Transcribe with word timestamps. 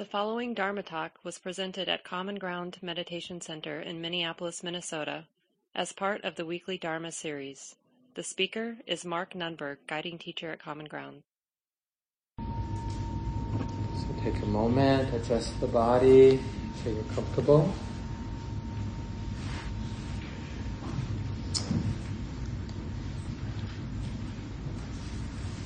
The 0.00 0.06
following 0.06 0.54
Dharma 0.54 0.82
talk 0.82 1.18
was 1.24 1.38
presented 1.38 1.86
at 1.86 2.04
Common 2.04 2.36
Ground 2.36 2.78
Meditation 2.80 3.42
Center 3.42 3.82
in 3.82 4.00
Minneapolis, 4.00 4.62
Minnesota, 4.62 5.26
as 5.74 5.92
part 5.92 6.24
of 6.24 6.36
the 6.36 6.46
weekly 6.46 6.78
Dharma 6.78 7.12
series. 7.12 7.76
The 8.14 8.22
speaker 8.22 8.78
is 8.86 9.04
Mark 9.04 9.34
Nunberg, 9.34 9.76
guiding 9.86 10.16
teacher 10.16 10.52
at 10.52 10.62
Common 10.62 10.86
Ground. 10.86 11.22
So 12.38 14.06
take 14.24 14.40
a 14.42 14.46
moment, 14.46 15.12
adjust 15.12 15.60
the 15.60 15.66
body 15.66 16.40
so 16.82 16.88
you're 16.88 17.02
comfortable. 17.14 17.70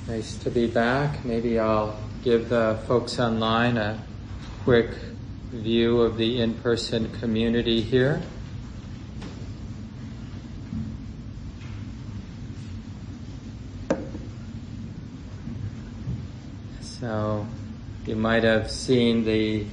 Nice 0.09 0.35
to 0.39 0.51
be 0.51 0.67
back. 0.67 1.23
Maybe 1.23 1.57
I'll 1.57 1.97
give 2.21 2.49
the 2.49 2.77
folks 2.85 3.17
online 3.17 3.77
a 3.77 3.97
quick 4.65 4.89
view 5.51 6.01
of 6.01 6.17
the 6.17 6.41
in-person 6.41 7.07
community 7.19 7.81
here. 7.81 8.19
So 16.81 17.45
you 18.07 18.15
might 18.15 18.43
have 18.43 18.71
seen 18.71 19.23
the 19.23 19.67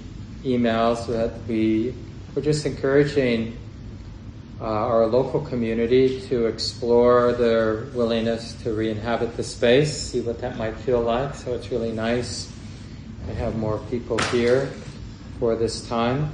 emails 0.45 1.06
that 1.06 1.41
we 1.48 1.95
were 2.34 2.43
just 2.43 2.67
encouraging 2.67 3.56
uh, 4.61 4.65
our 4.65 5.06
local 5.06 5.41
community 5.41 6.20
to 6.29 6.45
explore 6.45 7.33
their 7.33 7.84
willingness 7.95 8.53
to 8.62 8.75
re-inhabit 8.75 9.39
the 9.39 9.43
space, 9.43 9.97
see 9.97 10.20
what 10.20 10.39
that 10.43 10.59
might 10.59 10.77
feel 10.77 11.01
like. 11.01 11.34
So 11.34 11.55
it's 11.55 11.70
really 11.70 11.93
nice 11.93 12.53
to 13.27 13.34
have 13.34 13.56
more 13.56 13.79
people 13.89 14.19
here 14.25 14.70
for 15.43 15.57
this 15.57 15.85
time. 15.89 16.33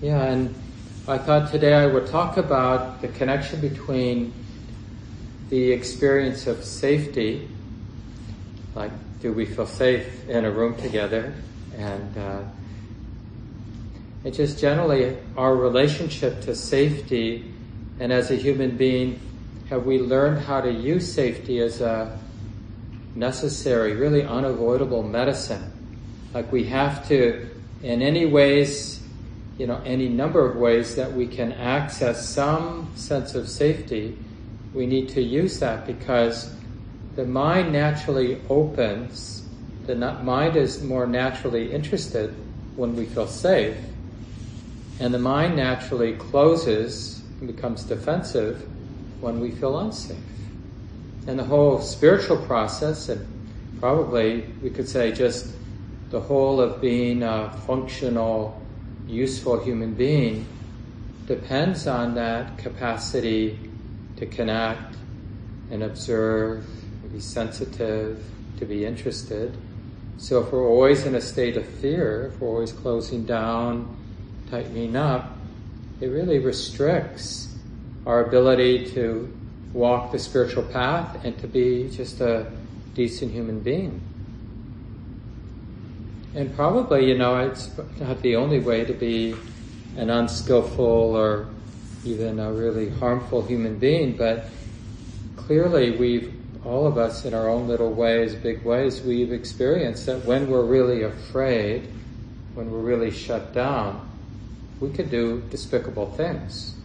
Yeah, 0.00 0.22
and 0.22 0.54
I 1.08 1.18
thought 1.18 1.50
today 1.50 1.74
I 1.74 1.86
would 1.86 2.06
talk 2.06 2.36
about 2.36 3.00
the 3.00 3.08
connection 3.08 3.60
between 3.60 4.32
the 5.48 5.72
experience 5.72 6.46
of 6.46 6.62
safety, 6.62 7.48
like 8.76 8.92
do 9.20 9.32
we 9.32 9.46
feel 9.46 9.66
safe 9.66 10.28
in 10.28 10.44
a 10.44 10.50
room 10.52 10.76
together, 10.76 11.34
and 11.76 12.16
uh, 12.16 12.42
and 14.24 14.32
just 14.32 14.60
generally 14.60 15.16
our 15.36 15.56
relationship 15.56 16.40
to 16.42 16.54
safety 16.54 17.52
and 17.98 18.12
as 18.12 18.30
a 18.30 18.36
human 18.36 18.76
being, 18.76 19.18
have 19.70 19.86
we 19.86 19.98
learned 19.98 20.38
how 20.38 20.60
to 20.60 20.70
use 20.70 21.12
safety 21.12 21.58
as 21.58 21.80
a 21.80 22.16
necessary, 23.16 23.94
really 23.96 24.22
unavoidable 24.22 25.02
medicine? 25.02 25.79
Like 26.34 26.50
we 26.52 26.64
have 26.64 27.06
to, 27.08 27.48
in 27.82 28.02
any 28.02 28.26
ways, 28.26 29.02
you 29.58 29.66
know, 29.66 29.80
any 29.84 30.08
number 30.08 30.48
of 30.48 30.56
ways 30.56 30.96
that 30.96 31.12
we 31.12 31.26
can 31.26 31.52
access 31.52 32.28
some 32.28 32.90
sense 32.94 33.34
of 33.34 33.48
safety, 33.48 34.16
we 34.72 34.86
need 34.86 35.08
to 35.10 35.22
use 35.22 35.58
that 35.60 35.86
because 35.86 36.54
the 37.16 37.26
mind 37.26 37.72
naturally 37.72 38.40
opens, 38.48 39.46
the 39.86 39.96
mind 39.96 40.56
is 40.56 40.82
more 40.82 41.06
naturally 41.06 41.72
interested 41.72 42.34
when 42.76 42.94
we 42.94 43.04
feel 43.06 43.26
safe 43.26 43.76
and 45.00 45.14
the 45.14 45.18
mind 45.18 45.56
naturally 45.56 46.12
closes 46.12 47.22
and 47.40 47.46
becomes 47.54 47.84
defensive 47.84 48.68
when 49.20 49.40
we 49.40 49.50
feel 49.50 49.78
unsafe. 49.78 50.18
And 51.26 51.38
the 51.38 51.44
whole 51.44 51.80
spiritual 51.80 52.36
process, 52.36 53.08
and 53.08 53.26
probably 53.80 54.42
we 54.62 54.68
could 54.68 54.88
say 54.88 55.10
just 55.10 55.54
the 56.10 56.20
whole 56.20 56.60
of 56.60 56.80
being 56.80 57.22
a 57.22 57.50
functional, 57.66 58.60
useful 59.06 59.62
human 59.62 59.94
being, 59.94 60.44
depends 61.26 61.86
on 61.86 62.14
that 62.16 62.58
capacity 62.58 63.58
to 64.16 64.26
connect 64.26 64.96
and 65.70 65.84
observe, 65.84 66.66
to 67.02 67.08
be 67.08 67.20
sensitive, 67.20 68.24
to 68.58 68.64
be 68.64 68.84
interested. 68.84 69.56
So 70.18 70.42
if 70.42 70.52
we're 70.52 70.68
always 70.68 71.06
in 71.06 71.14
a 71.14 71.20
state 71.20 71.56
of 71.56 71.64
fear, 71.64 72.32
if 72.34 72.40
we're 72.40 72.48
always 72.48 72.72
closing 72.72 73.24
down, 73.24 73.96
tightening 74.50 74.96
up, 74.96 75.38
it 76.00 76.06
really 76.08 76.40
restricts 76.40 77.56
our 78.04 78.24
ability 78.24 78.90
to 78.92 79.32
walk 79.72 80.10
the 80.10 80.18
spiritual 80.18 80.64
path 80.64 81.24
and 81.24 81.38
to 81.38 81.46
be 81.46 81.88
just 81.90 82.20
a 82.20 82.50
decent 82.94 83.30
human 83.30 83.60
being. 83.60 84.00
And 86.34 86.54
probably, 86.54 87.08
you 87.08 87.18
know, 87.18 87.38
it's 87.38 87.70
not 87.98 88.22
the 88.22 88.36
only 88.36 88.60
way 88.60 88.84
to 88.84 88.92
be 88.92 89.34
an 89.96 90.10
unskillful 90.10 91.16
or 91.16 91.48
even 92.04 92.38
a 92.38 92.52
really 92.52 92.88
harmful 92.88 93.42
human 93.42 93.78
being, 93.78 94.16
but 94.16 94.46
clearly 95.36 95.96
we've, 95.96 96.32
all 96.64 96.86
of 96.86 96.98
us 96.98 97.24
in 97.24 97.34
our 97.34 97.48
own 97.48 97.66
little 97.66 97.92
ways, 97.92 98.34
big 98.34 98.62
ways, 98.62 99.02
we've 99.02 99.32
experienced 99.32 100.06
that 100.06 100.24
when 100.24 100.48
we're 100.48 100.64
really 100.64 101.02
afraid, 101.02 101.88
when 102.54 102.70
we're 102.70 102.78
really 102.78 103.10
shut 103.10 103.52
down, 103.52 104.08
we 104.78 104.90
could 104.90 105.10
do 105.10 105.42
despicable 105.50 106.12
things, 106.12 106.76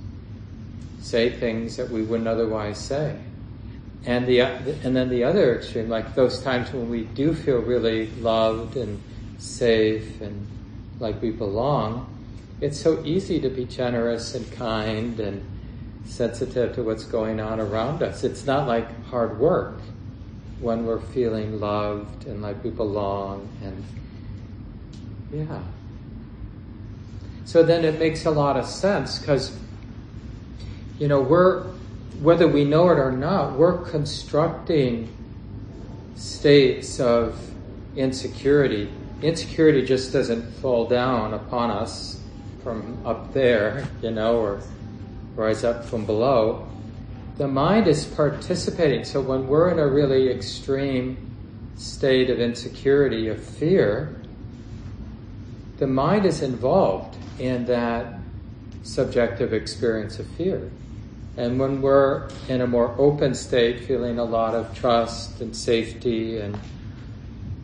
say 1.02 1.30
things 1.30 1.78
that 1.78 1.90
we 1.90 2.02
wouldn't 2.02 2.28
otherwise 2.28 2.78
say. 2.78 3.18
And 4.06 4.28
the 4.28 4.42
and 4.42 4.96
then 4.96 5.10
the 5.10 5.24
other 5.24 5.56
extreme, 5.56 5.90
like 5.90 6.14
those 6.14 6.42
times 6.42 6.72
when 6.72 6.90
we 6.90 7.06
do 7.06 7.34
feel 7.34 7.58
really 7.58 8.08
loved 8.18 8.78
and 8.78 9.02
safe 9.38 10.22
and 10.22 10.48
like 11.00 11.22
we 11.22 11.32
belong, 11.32 12.12
it's 12.62 12.80
so 12.80 13.04
easy 13.04 13.40
to 13.42 13.50
be 13.50 13.66
generous 13.66 14.36
and 14.36 14.50
kind 14.54 15.20
and 15.20 15.44
sensitive 16.06 16.76
to 16.76 16.84
what's 16.84 17.04
going 17.04 17.40
on 17.40 17.60
around 17.60 18.02
us. 18.02 18.24
It's 18.24 18.46
not 18.46 18.68
like 18.68 19.06
hard 19.06 19.40
work 19.40 19.80
when 20.60 20.86
we're 20.86 21.02
feeling 21.02 21.60
loved 21.60 22.28
and 22.28 22.42
like 22.42 22.64
we 22.64 22.70
belong 22.70 23.50
and 23.62 23.84
yeah. 25.34 25.62
So 27.46 27.62
then 27.62 27.86
it 27.86 28.00
makes 28.00 28.26
a 28.26 28.32
lot 28.32 28.58
of 28.58 28.66
sense 28.66 29.20
because, 29.20 29.56
you 30.98 31.08
know, 31.08 31.22
we're, 31.22 31.64
whether 32.22 32.48
we 32.48 32.64
know 32.64 32.90
it 32.90 32.98
or 32.98 33.12
not, 33.12 33.54
we're 33.54 33.78
constructing 33.78 35.10
states 36.16 37.00
of 37.00 37.40
insecurity. 37.96 38.90
Insecurity 39.22 39.86
just 39.86 40.12
doesn't 40.12 40.44
fall 40.56 40.88
down 40.88 41.34
upon 41.34 41.72
us 41.72 42.20
from 42.64 42.98
up 43.06 43.34
there, 43.34 43.88
you 44.02 44.12
know, 44.12 44.38
or 44.38 44.62
rise 45.36 45.64
up 45.64 45.86
from 45.86 46.06
below. 46.06 46.68
The 47.38 47.48
mind 47.48 47.88
is 47.88 48.06
participating. 48.06 49.04
So 49.04 49.22
when 49.22 49.48
we're 49.48 49.70
in 49.70 49.80
a 49.80 49.88
really 49.88 50.30
extreme 50.30 51.18
state 51.78 52.30
of 52.30 52.40
insecurity, 52.40 53.28
of 53.28 53.42
fear, 53.44 54.16
the 55.78 55.88
mind 55.88 56.26
is 56.26 56.42
involved 56.42 57.18
in 57.40 57.66
that 57.66 58.20
subjective 58.84 59.54
experience 59.54 60.20
of 60.20 60.28
fear. 60.28 60.72
And 61.38 61.60
when 61.60 61.82
we're 61.82 62.30
in 62.48 62.62
a 62.62 62.68
more 62.68 62.96
open 62.98 63.34
state, 63.34 63.82
feeling 63.82 64.20
a 64.20 64.24
lot 64.24 64.56
of 64.56 64.74
trust 64.74 65.42
and 65.42 65.56
safety 65.56 66.40
and 66.40 66.58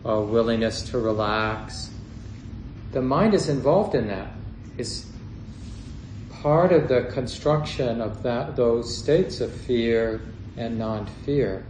a 0.03 0.21
willingness 0.21 0.81
to 0.89 0.99
relax, 0.99 1.89
the 2.91 3.01
mind 3.01 3.33
is 3.33 3.49
involved 3.49 3.95
in 3.95 4.07
that. 4.07 4.31
It's 4.77 5.05
part 6.41 6.71
of 6.71 6.87
the 6.87 7.03
construction 7.13 8.01
of 8.01 8.23
that 8.23 8.55
those 8.55 8.97
states 8.97 9.41
of 9.41 9.53
fear 9.53 10.21
and 10.57 10.77
non-fear. 10.79 11.63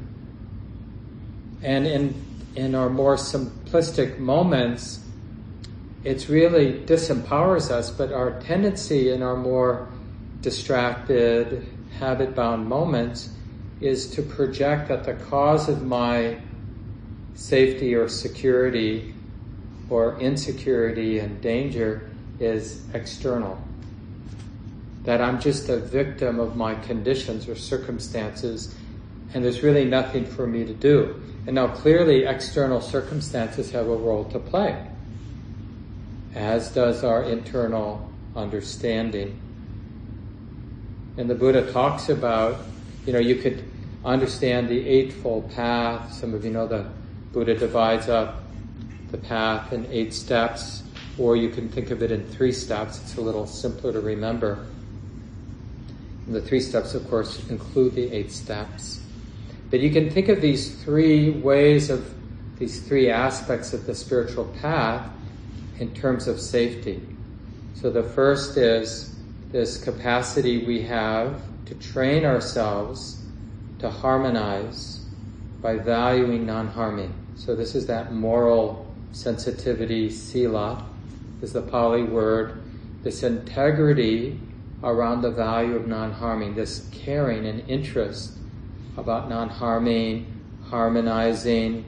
And 1.62 1.86
in 1.86 2.25
in 2.56 2.75
our 2.75 2.90
more 2.90 3.16
simplistic 3.16 4.18
moments, 4.18 5.00
it 6.04 6.28
really 6.28 6.80
disempowers 6.86 7.69
us, 7.69 7.89
but 7.89 8.12
our 8.12 8.39
tendency 8.42 9.12
in 9.12 9.22
our 9.22 9.38
more 9.38 9.88
distracted, 10.42 11.66
habit 12.00 12.36
bound 12.36 12.68
moments 12.68 13.30
is 13.80 14.10
to 14.12 14.22
project 14.22 14.89
that 14.89 15.04
the 15.04 15.13
cause 15.13 15.69
of 15.69 15.83
my 15.83 16.38
safety 17.36 17.95
or 17.95 18.07
security 18.07 19.13
or 19.89 20.19
insecurity 20.19 21.19
and 21.19 21.42
danger 21.42 22.10
is 22.39 22.83
external. 22.94 23.62
That 25.04 25.22
I'm 25.22 25.39
just 25.39 25.69
a 25.69 25.78
victim 25.78 26.39
of 26.39 26.56
my 26.56 26.75
conditions 26.75 27.48
or 27.48 27.56
circumstances 27.56 28.75
and 29.33 29.44
there's 29.44 29.63
really 29.63 29.86
nothing 29.86 30.25
for 30.25 30.45
me 30.45 30.66
to 30.66 30.74
do. 30.74 31.22
And 31.48 31.56
now 31.56 31.68
clearly 31.68 32.25
external 32.25 32.81
circumstances 32.81 33.72
have 33.72 33.88
a 33.88 33.95
role 33.95 34.25
to 34.25 34.39
play 34.39 34.88
as 36.36 36.69
does 36.69 37.04
our 37.04 37.24
internal 37.24 38.10
understanding. 38.36 39.39
And 41.18 41.30
the 41.30 41.36
Buddha 41.36 41.72
talks 41.72 42.10
about, 42.10 42.62
you 43.06 43.13
know, 43.13 43.19
you 43.19 43.36
could 43.36 43.63
understand 44.06 44.69
the 44.69 44.88
Eightfold 44.88 45.51
Path. 45.51 46.13
Some 46.13 46.33
of 46.33 46.45
you 46.45 46.51
know 46.51 46.68
the 46.68 46.89
Buddha 47.33 47.56
divides 47.56 48.10
up 48.10 48.44
the 49.12 49.18
path 49.18 49.72
in 49.72 49.86
eight 49.92 50.13
steps, 50.13 50.83
or 51.18 51.36
you 51.36 51.50
can 51.50 51.69
think 51.69 51.92
of 51.92 52.04
it 52.04 52.12
in 52.12 52.25
three 52.28 52.51
steps. 52.51 53.01
It's 53.01 53.18
a 53.18 53.22
little 53.22 53.45
simpler 53.45 53.94
to 53.94 54.01
remember. 54.01 54.66
And 56.25 56.36
the 56.36 56.42
three 56.42 56.60
steps, 56.60 56.94
of 56.94 57.10
course, 57.10 57.48
include 57.50 57.95
the 57.95 58.12
eight 58.12 58.31
steps. 58.31 59.01
But 59.69 59.80
you 59.80 59.92
can 59.92 60.10
think 60.10 60.28
of 60.30 60.42
these 60.42 60.83
three 60.83 61.30
ways 61.30 61.89
of 61.89 62.13
these 62.60 62.81
three 62.81 63.10
aspects 63.10 63.74
of 63.74 63.86
the 63.86 63.95
spiritual 63.95 64.45
path 64.62 65.10
in 65.80 65.94
terms 65.94 66.28
of 66.28 66.39
safety. 66.39 67.01
So 67.74 67.89
the 67.89 68.04
first 68.04 68.57
is 68.57 69.16
this 69.51 69.83
capacity 69.83 70.66
we 70.66 70.81
have 70.83 71.42
to 71.66 71.75
train 71.75 72.25
ourselves 72.25 73.22
to 73.80 73.89
harmonize 73.89 75.04
by 75.62 75.78
valuing 75.78 76.45
non 76.45 76.68
harming. 76.68 77.20
So, 77.36 77.56
this 77.56 77.75
is 77.75 77.88
that 77.88 78.13
moral 78.13 78.86
sensitivity, 79.12 80.10
sila, 80.10 80.86
is 81.42 81.54
the 81.54 81.62
Pali 81.62 82.04
word, 82.04 82.62
this 83.04 83.24
integrity 83.24 84.39
around 84.83 85.22
the 85.22 85.31
value 85.31 85.75
of 85.75 85.88
non 85.88 86.12
harming, 86.12 86.56
this 86.56 86.88
caring 86.92 87.45
and 87.45 87.68
interest 87.69 88.38
about 88.98 89.30
non 89.30 89.50
harming, 89.50 90.25
harmonizing. 90.69 91.86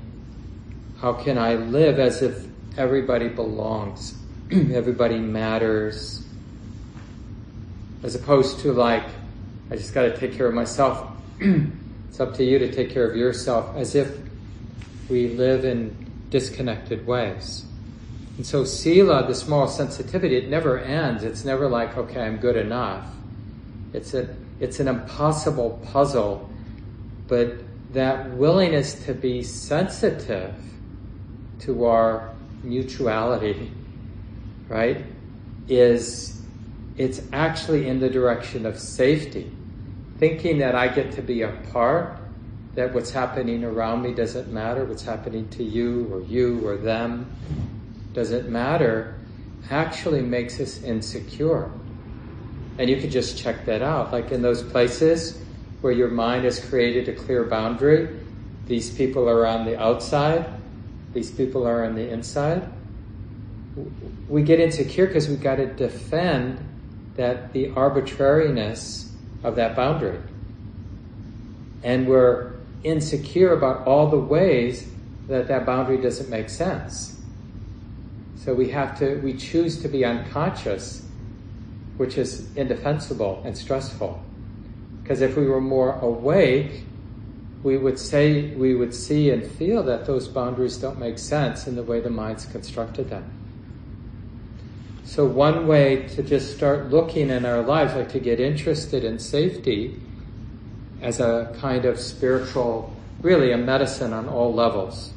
How 1.00 1.14
can 1.14 1.38
I 1.38 1.56
live 1.56 2.00
as 2.00 2.22
if 2.22 2.46
everybody 2.78 3.28
belongs, 3.28 4.16
everybody 4.52 5.20
matters, 5.20 6.26
as 8.04 8.16
opposed 8.16 8.60
to 8.60 8.72
like, 8.72 9.06
I 9.70 9.76
just 9.76 9.94
got 9.94 10.04
to 10.04 10.18
take 10.18 10.34
care 10.34 10.48
of 10.48 10.54
myself. 10.54 11.12
it's 11.40 12.20
up 12.20 12.34
to 12.36 12.44
you 12.44 12.60
to 12.60 12.72
take 12.72 12.90
care 12.90 13.10
of 13.10 13.16
yourself, 13.16 13.76
as 13.76 13.96
if 13.96 14.18
we 15.10 15.30
live 15.30 15.66
in 15.66 15.96
disconnected 16.30 17.06
ways. 17.06 17.66
And 18.38 18.46
so 18.46 18.64
sila, 18.64 19.28
the 19.28 19.36
small 19.36 19.68
sensitivity, 19.68 20.36
it 20.36 20.50
never 20.50 20.80
ends. 20.80 21.24
It's 21.24 21.46
never 21.46 21.70
like, 21.70 21.96
okay, 21.98 22.22
I'm 22.22 22.38
good 22.38 22.56
enough. 22.56 23.06
It's 23.94 24.14
a 24.14 24.36
it's 24.60 24.80
an 24.80 24.88
impossible 24.88 25.82
puzzle, 25.92 26.50
but 27.28 27.58
that 27.94 28.32
willingness 28.32 28.94
to 29.06 29.14
be 29.14 29.44
sensitive 29.44 30.56
to 31.60 31.86
our 31.86 32.34
mutuality, 32.64 33.72
right, 34.70 35.06
is 35.68 36.42
it's 36.98 37.22
actually 37.34 37.88
in 37.88 38.00
the 38.00 38.10
direction 38.10 38.66
of 38.66 38.80
safety. 38.80 39.52
Thinking 40.18 40.60
that 40.60 40.76
I 40.76 40.88
get 40.88 41.12
to 41.14 41.22
be 41.22 41.42
a 41.42 41.50
part, 41.72 42.18
that 42.76 42.94
what's 42.94 43.12
happening 43.12 43.64
around 43.64 44.02
me 44.02 44.14
doesn't 44.14 44.52
matter, 44.52 44.84
what's 44.86 45.04
happening 45.04 45.48
to 45.50 45.64
you 45.64 46.10
or 46.12 46.22
you 46.22 46.68
or 46.68 46.78
them 46.78 47.32
doesn't 48.14 48.50
matter, 48.50 49.16
actually 49.70 50.22
makes 50.22 50.60
us 50.60 50.82
insecure. 50.84 51.72
And 52.78 52.90
you 52.90 52.98
can 52.98 53.10
just 53.10 53.38
check 53.38 53.66
that 53.66 53.82
out. 53.82 54.12
Like 54.12 54.32
in 54.32 54.42
those 54.42 54.64
places 54.64 55.40
where 55.82 55.94
your 55.94 56.10
mind 56.10 56.46
has 56.46 56.60
created 56.60 57.08
a 57.10 57.14
clear 57.14 57.44
boundary, 57.44 58.20
these 58.66 58.90
people 58.90 59.30
are 59.30 59.46
on 59.46 59.66
the 59.66 59.80
outside, 59.80 60.46
these 61.14 61.30
people 61.30 61.68
are 61.68 61.86
on 61.86 61.96
the 61.96 62.10
inside. 62.10 62.68
We 64.28 64.42
get 64.42 64.60
insecure 64.60 65.08
because 65.08 65.28
we've 65.28 65.42
got 65.42 65.56
to 65.56 65.68
defend 65.68 66.60
that 67.16 67.54
the 67.54 67.70
arbitrariness 67.72 69.12
of 69.44 69.56
that 69.58 69.76
boundary. 69.76 70.20
And 71.84 72.08
we're 72.08 72.53
insecure 72.84 73.54
about 73.54 73.88
all 73.88 74.10
the 74.10 74.20
ways 74.20 74.90
that 75.28 75.48
that 75.48 75.66
boundary 75.66 75.98
doesn't 75.98 76.30
make 76.30 76.50
sense. 76.50 77.22
So 78.36 78.54
we 78.54 78.70
have 78.72 79.00
to, 79.00 79.16
we 79.22 79.34
choose 79.34 79.82
to 79.82 79.88
be 79.88 80.04
unconscious, 80.04 81.06
which 81.98 82.18
is 82.18 82.56
indefensible 82.58 83.42
and 83.46 83.58
stressful. 83.58 84.22
Because 85.02 85.22
if 85.22 85.38
we 85.38 85.46
were 85.46 85.62
more 85.62 86.00
awake, 86.00 86.84
we 87.64 87.78
would 87.78 87.98
say, 87.98 88.54
we 88.56 88.76
would 88.76 88.94
see 88.94 89.30
and 89.30 89.46
feel 89.46 89.84
that 89.84 90.06
those 90.06 90.28
boundaries 90.28 90.78
don't 90.78 91.00
make 91.00 91.18
sense 91.18 91.68
in 91.68 91.76
the 91.76 91.84
way 91.84 92.02
the 92.02 92.10
mind's 92.10 92.46
constructed 92.46 93.10
them. 93.10 93.32
So 95.06 95.26
one 95.26 95.68
way 95.68 96.08
to 96.10 96.24
just 96.24 96.56
start 96.56 96.90
looking 96.90 97.30
in 97.30 97.46
our 97.46 97.62
lives, 97.62 97.94
like 97.94 98.10
to 98.14 98.20
get 98.20 98.40
interested 98.40 99.04
in 99.04 99.20
safety 99.20 100.02
as 101.04 101.20
a 101.20 101.54
kind 101.60 101.84
of 101.84 102.00
spiritual, 102.00 102.92
really 103.22 103.52
a 103.52 103.58
medicine 103.58 104.14
on 104.14 104.28
all 104.30 104.54
levels, 104.54 105.12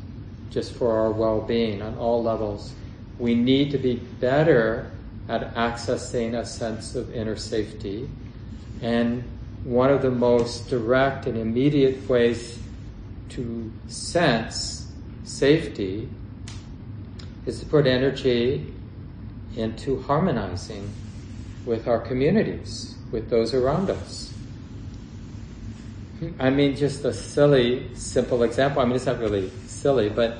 just 0.50 0.72
for 0.74 0.90
our 0.90 1.12
well-being 1.12 1.80
on 1.80 1.96
all 1.96 2.22
levels. 2.22 2.74
We 3.18 3.36
need 3.36 3.70
to 3.70 3.78
be 3.78 3.96
better 4.20 4.90
at 5.28 5.54
accessing 5.54 6.38
a 6.38 6.44
sense 6.44 6.96
of 6.96 7.14
inner 7.14 7.36
safety. 7.36 8.10
And 8.82 9.22
one 9.64 9.90
of 9.90 10.02
the 10.02 10.10
most 10.10 10.68
direct 10.68 11.26
and 11.26 11.38
immediate 11.38 12.08
ways 12.08 12.58
to 13.30 13.72
sense 13.86 14.90
safety 15.24 16.08
is 17.46 17.60
to 17.60 17.66
put 17.66 17.86
energy 17.86 18.72
into 19.56 20.02
harmonizing 20.02 20.90
with 21.64 21.86
our 21.86 22.00
communities, 22.00 22.96
with 23.12 23.30
those 23.30 23.54
around 23.54 23.88
us. 23.88 24.35
I 26.38 26.50
mean, 26.50 26.76
just 26.76 27.04
a 27.04 27.12
silly, 27.12 27.94
simple 27.94 28.42
example. 28.42 28.80
I 28.80 28.86
mean, 28.86 28.96
it's 28.96 29.06
not 29.06 29.18
really 29.18 29.50
silly, 29.66 30.08
but 30.08 30.38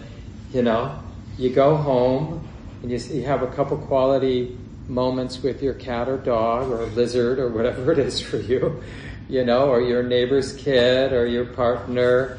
you 0.52 0.62
know, 0.62 0.98
you 1.36 1.50
go 1.50 1.76
home 1.76 2.48
and 2.82 2.90
you, 2.90 2.98
you 2.98 3.26
have 3.26 3.42
a 3.42 3.48
couple 3.48 3.76
quality 3.76 4.58
moments 4.88 5.42
with 5.42 5.62
your 5.62 5.74
cat 5.74 6.08
or 6.08 6.16
dog 6.16 6.70
or 6.70 6.86
lizard 6.86 7.38
or 7.38 7.48
whatever 7.48 7.92
it 7.92 7.98
is 7.98 8.20
for 8.20 8.38
you, 8.38 8.82
you 9.28 9.44
know, 9.44 9.68
or 9.68 9.80
your 9.82 10.02
neighbor's 10.02 10.54
kid 10.54 11.12
or 11.12 11.26
your 11.26 11.44
partner 11.44 12.38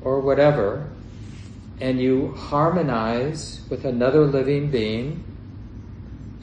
or 0.00 0.20
whatever, 0.20 0.90
and 1.80 2.00
you 2.00 2.32
harmonize 2.32 3.60
with 3.70 3.84
another 3.84 4.26
living 4.26 4.70
being 4.70 5.22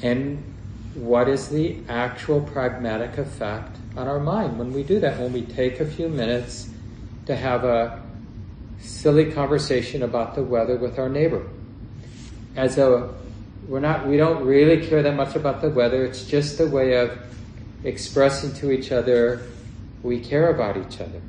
and 0.01 0.54
what 0.95 1.27
is 1.27 1.49
the 1.49 1.77
actual 1.89 2.41
pragmatic 2.41 3.17
effect 3.17 3.77
on 3.97 4.07
our 4.07 4.19
mind 4.19 4.57
when 4.57 4.73
we 4.73 4.83
do 4.83 4.99
that, 4.99 5.19
when 5.19 5.33
we 5.33 5.41
take 5.41 5.79
a 5.79 5.85
few 5.85 6.09
minutes 6.09 6.69
to 7.25 7.35
have 7.35 7.63
a 7.63 8.01
silly 8.79 9.31
conversation 9.31 10.03
about 10.03 10.35
the 10.35 10.43
weather 10.43 10.77
with 10.77 10.99
our 10.99 11.09
neighbor. 11.09 11.47
As 12.55 12.77
a 12.77 13.13
we're 13.67 13.79
not 13.79 14.07
we 14.07 14.15
don't 14.15 14.45
really 14.45 14.85
care 14.85 15.01
that 15.01 15.15
much 15.15 15.35
about 15.35 15.61
the 15.61 15.69
weather, 15.69 16.05
it's 16.05 16.25
just 16.25 16.59
a 16.59 16.67
way 16.67 16.97
of 16.97 17.17
expressing 17.83 18.53
to 18.53 18.71
each 18.71 18.91
other 18.91 19.47
we 20.05 20.19
care 20.19 20.49
about 20.49 20.77
each 20.77 21.01
other, 21.01 21.21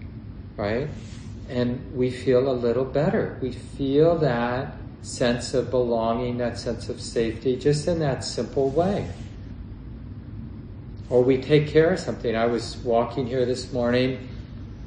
right? 0.56 0.88
And 1.48 1.94
we 1.94 2.10
feel 2.10 2.50
a 2.50 2.52
little 2.52 2.84
better. 2.84 3.38
We 3.40 3.52
feel 3.52 4.18
that 4.18 4.76
sense 5.02 5.54
of 5.54 5.70
belonging, 5.70 6.38
that 6.38 6.58
sense 6.58 6.88
of 6.88 7.00
safety, 7.00 7.56
just 7.56 7.88
in 7.88 8.00
that 8.00 8.22
simple 8.22 8.68
way. 8.70 9.08
Or 11.08 11.22
we 11.22 11.38
take 11.38 11.68
care 11.68 11.92
of 11.92 12.00
something. 12.00 12.34
I 12.34 12.46
was 12.46 12.76
walking 12.78 13.26
here 13.26 13.46
this 13.46 13.72
morning, 13.72 14.28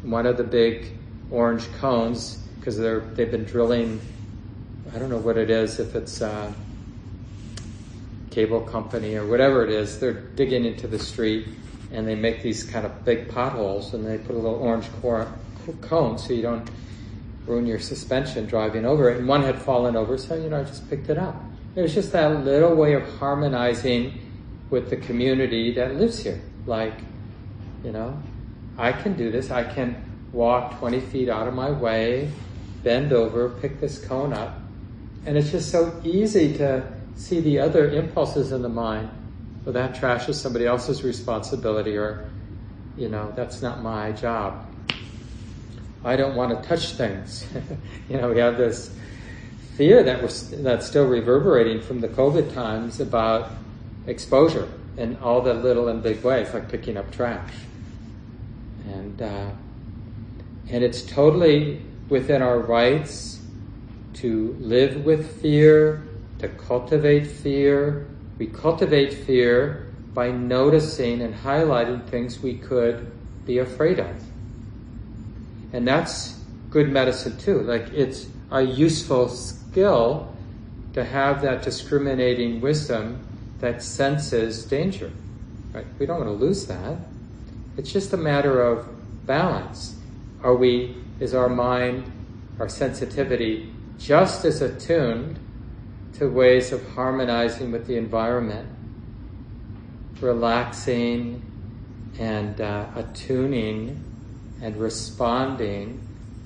one 0.01 0.25
of 0.25 0.35
the 0.35 0.43
big 0.43 0.91
orange 1.31 1.71
cones, 1.79 2.43
because 2.59 2.77
they're 2.77 2.99
they've 2.99 3.31
been 3.31 3.45
drilling. 3.45 4.01
I 4.93 4.99
don't 4.99 5.09
know 5.09 5.17
what 5.17 5.37
it 5.37 5.49
is, 5.49 5.79
if 5.79 5.95
it's 5.95 6.19
a 6.21 6.53
cable 8.31 8.61
company 8.61 9.15
or 9.15 9.25
whatever 9.25 9.63
it 9.63 9.69
is. 9.69 9.99
They're 9.99 10.13
digging 10.13 10.65
into 10.65 10.87
the 10.87 10.99
street, 10.99 11.47
and 11.91 12.05
they 12.07 12.15
make 12.15 12.43
these 12.43 12.63
kind 12.63 12.85
of 12.85 13.05
big 13.05 13.29
potholes, 13.29 13.93
and 13.93 14.05
they 14.05 14.17
put 14.17 14.35
a 14.35 14.39
little 14.39 14.59
orange 14.59 14.87
cone 15.81 16.17
so 16.17 16.33
you 16.33 16.41
don't 16.41 16.69
ruin 17.45 17.65
your 17.65 17.79
suspension 17.79 18.45
driving 18.45 18.85
over 18.85 19.09
it. 19.09 19.19
And 19.19 19.27
one 19.27 19.43
had 19.43 19.61
fallen 19.61 19.95
over, 19.95 20.17
so 20.17 20.35
you 20.35 20.49
know 20.49 20.59
I 20.59 20.63
just 20.63 20.89
picked 20.89 21.09
it 21.09 21.17
up. 21.17 21.41
It 21.75 21.81
was 21.81 21.93
just 21.93 22.11
that 22.11 22.43
little 22.43 22.75
way 22.75 22.93
of 22.93 23.07
harmonizing 23.19 24.19
with 24.69 24.89
the 24.89 24.97
community 24.97 25.73
that 25.73 25.95
lives 25.95 26.23
here. 26.23 26.41
Like, 26.65 26.93
you 27.83 27.91
know, 27.91 28.21
I 28.77 28.91
can 28.91 29.13
do 29.13 29.31
this. 29.31 29.51
I 29.51 29.63
can 29.63 30.03
walk 30.31 30.77
20 30.79 30.99
feet 30.99 31.29
out 31.29 31.47
of 31.47 31.53
my 31.53 31.71
way, 31.71 32.31
bend 32.83 33.13
over, 33.13 33.49
pick 33.49 33.79
this 33.79 34.03
cone 34.05 34.33
up. 34.33 34.59
And 35.25 35.37
it's 35.37 35.51
just 35.51 35.71
so 35.71 35.99
easy 36.03 36.57
to 36.57 36.91
see 37.15 37.41
the 37.41 37.59
other 37.59 37.89
impulses 37.89 38.51
in 38.51 38.61
the 38.61 38.69
mind. 38.69 39.09
Well, 39.65 39.73
that 39.73 39.95
trash 39.95 40.29
is 40.29 40.39
somebody 40.39 40.65
else's 40.65 41.03
responsibility, 41.03 41.97
or, 41.97 42.29
you 42.97 43.09
know, 43.09 43.33
that's 43.35 43.61
not 43.61 43.83
my 43.83 44.13
job. 44.13 44.65
I 46.03 46.15
don't 46.15 46.35
want 46.35 46.61
to 46.61 46.67
touch 46.67 46.93
things. 46.93 47.45
you 48.09 48.17
know, 48.17 48.31
we 48.31 48.39
have 48.39 48.57
this 48.57 48.95
fear 49.75 50.03
that 50.03 50.21
was 50.21 50.49
that's 50.61 50.85
still 50.87 51.07
reverberating 51.07 51.81
from 51.81 51.99
the 51.99 52.07
COVID 52.07 52.53
times 52.53 52.99
about 53.01 53.51
exposure 54.09 54.67
in 54.97 55.15
all 55.17 55.41
the 55.41 55.53
little 55.53 55.87
and 55.87 56.03
big 56.03 56.23
ways, 56.23 56.53
like 56.53 56.69
picking 56.69 56.97
up 56.97 57.11
trash. 57.11 57.53
And 58.85 59.21
uh, 59.21 59.51
and 60.69 60.83
it's 60.83 61.01
totally 61.03 61.81
within 62.09 62.41
our 62.41 62.59
rights 62.59 63.39
to 64.15 64.55
live 64.59 65.05
with 65.05 65.41
fear, 65.41 66.03
to 66.39 66.47
cultivate 66.49 67.25
fear. 67.25 68.07
We 68.37 68.47
cultivate 68.47 69.13
fear 69.13 69.87
by 70.13 70.31
noticing 70.31 71.21
and 71.21 71.33
highlighting 71.33 72.07
things 72.07 72.39
we 72.39 72.57
could 72.57 73.11
be 73.45 73.59
afraid 73.59 73.99
of. 73.99 74.15
And 75.71 75.87
that's 75.87 76.39
good 76.69 76.91
medicine 76.91 77.37
too. 77.37 77.61
Like 77.61 77.89
it's 77.93 78.27
a 78.51 78.61
useful 78.61 79.29
skill 79.29 80.33
to 80.93 81.03
have 81.03 81.41
that 81.43 81.61
discriminating 81.61 82.61
wisdom 82.61 83.23
that 83.59 83.83
senses 83.83 84.65
danger. 84.65 85.11
Right? 85.73 85.85
We 85.97 86.05
don't 86.05 86.25
want 86.25 86.29
to 86.29 86.45
lose 86.45 86.65
that. 86.67 86.97
It's 87.77 87.91
just 87.91 88.13
a 88.13 88.17
matter 88.17 88.61
of 88.61 88.87
balance. 89.25 89.95
Are 90.43 90.55
we, 90.55 90.95
is 91.19 91.33
our 91.33 91.49
mind, 91.49 92.11
our 92.59 92.69
sensitivity 92.69 93.71
just 93.99 94.45
as 94.45 94.61
attuned 94.61 95.37
to 96.13 96.29
ways 96.29 96.71
of 96.71 96.87
harmonizing 96.91 97.71
with 97.71 97.85
the 97.85 97.97
environment, 97.97 98.67
relaxing 100.21 101.41
and 102.17 102.59
uh, 102.59 102.85
attuning 102.95 104.03
and 104.61 104.75
responding 104.77 106.01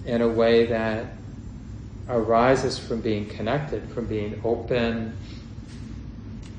in 0.05 0.21
a 0.21 0.27
way 0.27 0.65
that 0.65 1.05
arises 2.09 2.77
from 2.77 3.01
being 3.01 3.27
connected, 3.27 3.87
from 3.89 4.05
being 4.05 4.41
open, 4.43 5.15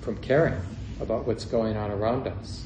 from 0.04 0.18
caring 0.18 0.60
about 1.00 1.26
what's 1.26 1.44
going 1.44 1.76
on 1.76 1.90
around 1.90 2.26
us. 2.26 2.64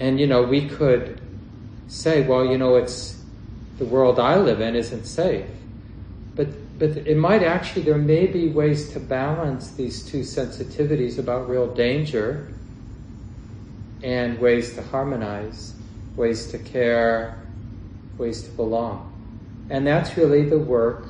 And 0.00 0.20
you 0.20 0.26
know, 0.26 0.42
we 0.42 0.68
could 0.68 1.20
say, 1.88 2.26
well, 2.26 2.46
you 2.46 2.56
know, 2.56 2.76
it's 2.76 3.20
the 3.78 3.84
world 3.84 4.18
I 4.20 4.38
live 4.38 4.60
in 4.60 4.76
isn't 4.76 5.04
safe. 5.04 5.46
But 6.34 6.48
but 6.78 6.90
it 6.90 7.16
might 7.16 7.42
actually 7.42 7.82
there 7.82 7.98
may 7.98 8.26
be 8.26 8.48
ways 8.48 8.90
to 8.92 9.00
balance 9.00 9.72
these 9.72 10.04
two 10.04 10.20
sensitivities 10.20 11.18
about 11.18 11.48
real 11.48 11.72
danger 11.74 12.48
and 14.04 14.38
ways 14.38 14.74
to 14.74 14.82
harmonize, 14.82 15.74
ways 16.14 16.46
to 16.52 16.58
care, 16.58 17.42
ways 18.16 18.42
to 18.42 18.50
belong. 18.50 19.12
And 19.70 19.86
that's 19.86 20.16
really 20.16 20.48
the 20.48 20.58
work, 20.58 21.06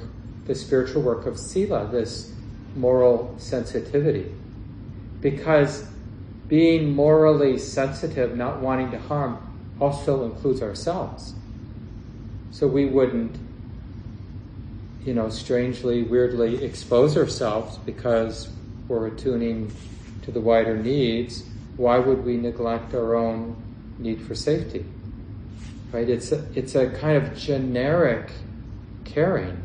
the 0.47 0.55
spiritual 0.55 1.03
work 1.03 1.27
of 1.27 1.39
sila, 1.39 1.87
this 1.89 2.33
moral 2.79 3.35
sensitivity. 3.39 4.33
Because 5.21 5.87
being 6.47 6.95
morally 6.95 7.59
sensitive, 7.59 8.37
not 8.37 8.61
wanting 8.61 8.91
to 8.93 8.99
harm, 8.99 9.39
also 9.81 10.25
includes 10.25 10.63
ourselves. 10.63 11.35
So 12.51 12.67
we 12.67 12.87
wouldn't, 12.87 13.37
you 15.05 15.15
know, 15.15 15.29
strangely, 15.29 16.03
weirdly 16.03 16.65
expose 16.65 17.17
ourselves 17.17 17.77
because 17.79 18.49
we're 18.89 19.09
attuning 19.09 19.73
to 20.23 20.33
the 20.33 20.41
wider 20.41 20.77
needs. 20.77 21.45
Why 21.77 21.99
would 21.99 22.25
we 22.25 22.37
neglect 22.37 22.95
our 22.95 23.15
own 23.15 23.57
need 23.99 24.23
for 24.23 24.35
safety? 24.35 24.85
Right? 25.93 26.09
It's 26.09 26.33
a, 26.33 26.47
it's 26.55 26.75
a 26.75 26.91
kind 26.91 27.17
of 27.17 27.37
generic 27.37 28.31
caring, 29.05 29.63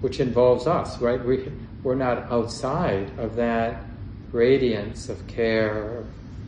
which 0.00 0.20
involves 0.20 0.66
us, 0.66 1.00
right? 1.00 1.22
We, 1.24 1.50
we're 1.84 1.94
not 1.94 2.32
outside 2.32 3.16
of 3.18 3.36
that 3.36 3.84
radiance 4.32 5.08
of 5.08 5.24
care, 5.28 5.98
of 5.98 6.06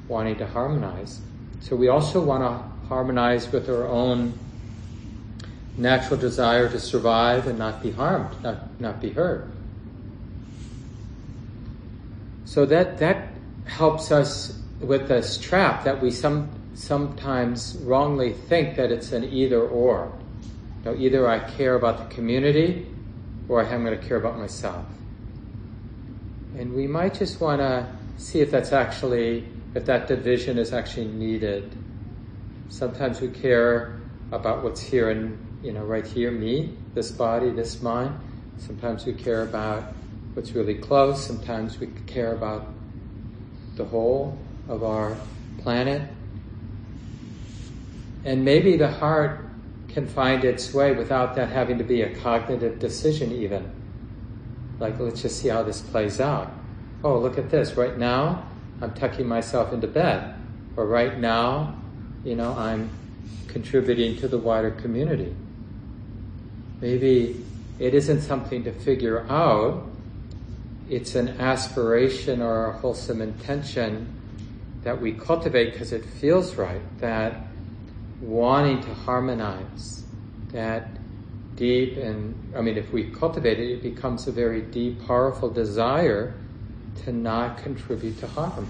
wanting 0.09 0.37
to 0.37 0.47
harmonize. 0.47 1.21
So 1.61 1.77
we 1.77 1.89
also 1.89 2.23
want 2.23 2.43
to 2.43 2.89
harmonize 2.89 3.53
with 3.53 3.69
our 3.69 3.87
own 3.87 4.33
natural 5.77 6.19
desire 6.19 6.69
to 6.71 6.81
survive 6.81 7.47
and 7.47 7.59
not 7.59 7.83
be 7.83 7.91
harmed, 7.91 8.43
not, 8.43 8.81
not 8.81 9.01
be 9.01 9.11
hurt. 9.11 9.47
So 12.47 12.65
that, 12.67 12.99
that 12.99 13.29
helps 13.67 14.11
us 14.11 14.59
with 14.81 15.09
this 15.09 15.37
trap 15.37 15.85
that 15.85 16.01
we 16.01 16.11
some, 16.11 16.49
sometimes 16.75 17.77
wrongly 17.83 18.33
think 18.33 18.77
that 18.77 18.91
it's 18.91 19.13
an 19.13 19.25
either 19.25 19.61
or. 19.61 20.13
You 20.85 20.93
know, 20.93 20.97
either 20.97 21.29
I 21.29 21.41
care 21.41 21.75
about 21.75 22.09
the 22.09 22.15
community 22.15 22.87
or 23.49 23.63
I'm 23.63 23.85
going 23.85 23.99
to 23.99 24.07
care 24.07 24.17
about 24.17 24.39
myself. 24.39 24.87
And 26.57 26.73
we 26.73 26.87
might 26.87 27.13
just 27.13 27.39
want 27.39 27.61
to 27.61 27.87
see 28.17 28.41
if 28.41 28.51
that's 28.51 28.73
actually, 28.73 29.47
if 29.75 29.85
that 29.85 30.09
division 30.09 30.59
is 30.59 30.73
actually 30.73 31.09
needed. 31.09 31.77
Sometimes 32.71 33.21
we 33.21 33.29
care 33.29 34.01
about 34.33 34.65
what's 34.65 34.81
here 34.81 35.11
and, 35.11 35.39
you 35.63 35.73
know, 35.73 35.85
right 35.85 36.07
here, 36.07 36.31
me, 36.31 36.75
this 36.95 37.11
body, 37.11 37.51
this 37.51 37.83
mind. 37.83 38.19
Sometimes 38.57 39.05
we 39.05 39.13
care 39.13 39.43
about 39.43 39.93
what's 40.33 40.53
really 40.53 40.77
close. 40.77 41.23
Sometimes 41.23 41.79
we 41.79 41.89
care 42.07 42.33
about 42.33 42.67
the 43.75 43.85
whole 43.85 44.39
of 44.67 44.83
our 44.83 45.15
planet. 45.59 46.09
And 48.25 48.47
maybe 48.47 48.79
the 48.79 48.91
heart 48.91 49.45
can 49.89 50.07
find 50.07 50.43
its 50.43 50.73
way 50.73 50.93
without 50.93 51.37
that 51.37 51.51
having 51.51 51.77
to 51.79 51.85
be 51.85 52.01
a 52.01 52.15
cognitive 52.17 52.79
decision, 52.79 53.31
even. 53.33 53.71
Like, 54.79 54.99
let's 54.99 55.23
just 55.23 55.41
see 55.41 55.49
how 55.49 55.63
this 55.63 55.81
plays 55.81 56.21
out. 56.21 56.53
Oh, 57.03 57.19
look 57.19 57.39
at 57.39 57.51
this. 57.51 57.77
Right 57.77 57.97
now, 57.97 58.47
I'm 58.81 58.93
tucking 58.95 59.27
myself 59.27 59.73
into 59.73 59.87
bed. 59.87 60.35
Or 60.77 60.87
right 60.87 61.19
now, 61.19 61.77
you 62.25 62.37
know, 62.37 62.53
I'm 62.53 62.91
contributing 63.49 64.17
to 64.19 64.29
the 64.29 64.39
wider 64.39 64.71
community. 64.71 65.35
Maybe 66.81 67.43
it 67.79 67.95
isn't 67.95 68.21
something 68.21 68.65
to 68.65 68.73
figure 68.73 69.27
out, 69.31 69.87
it's 70.91 71.15
an 71.15 71.41
aspiration 71.41 72.43
or 72.43 72.67
a 72.67 72.73
wholesome 72.73 73.23
intention 73.23 74.13
that 74.83 75.01
we 75.01 75.13
cultivate 75.13 75.73
because 75.73 75.93
it 75.93 76.05
feels 76.05 76.55
right, 76.55 76.81
that 77.01 77.47
wanting 78.21 78.83
to 78.83 78.95
harmonize, 78.95 80.05
that 80.53 80.89
deep 81.57 81.97
and, 81.97 82.55
I 82.55 82.61
mean, 82.61 82.77
if 82.77 82.93
we 82.93 83.11
cultivate 83.11 83.59
it, 83.59 83.71
it 83.71 83.83
becomes 83.83 84.27
a 84.27 84.33
very 84.33 84.63
deep, 84.63 85.07
powerful 85.07 85.51
desire 85.51 86.35
to 87.05 87.13
not 87.13 87.59
contribute 87.59 88.19
to 88.21 88.27
harm 88.27 88.69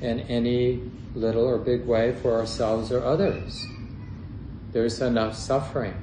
in 0.00 0.20
any 0.20 0.80
little 1.14 1.44
or 1.44 1.58
big 1.58 1.84
way 1.86 2.14
for 2.14 2.38
ourselves 2.38 2.92
or 2.92 3.04
others. 3.04 3.66
There's 4.72 5.00
enough 5.00 5.34
suffering, 5.34 5.94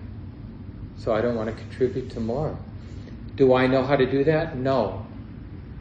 so 0.97 1.13
I 1.13 1.21
don't 1.21 1.35
want 1.35 1.49
to 1.49 1.55
contribute 1.55 2.09
to 2.11 2.19
more. 2.19 2.57
Do 3.35 3.53
I 3.53 3.67
know 3.67 3.83
how 3.83 3.95
to 3.95 4.05
do 4.05 4.23
that? 4.25 4.57
No. 4.57 5.05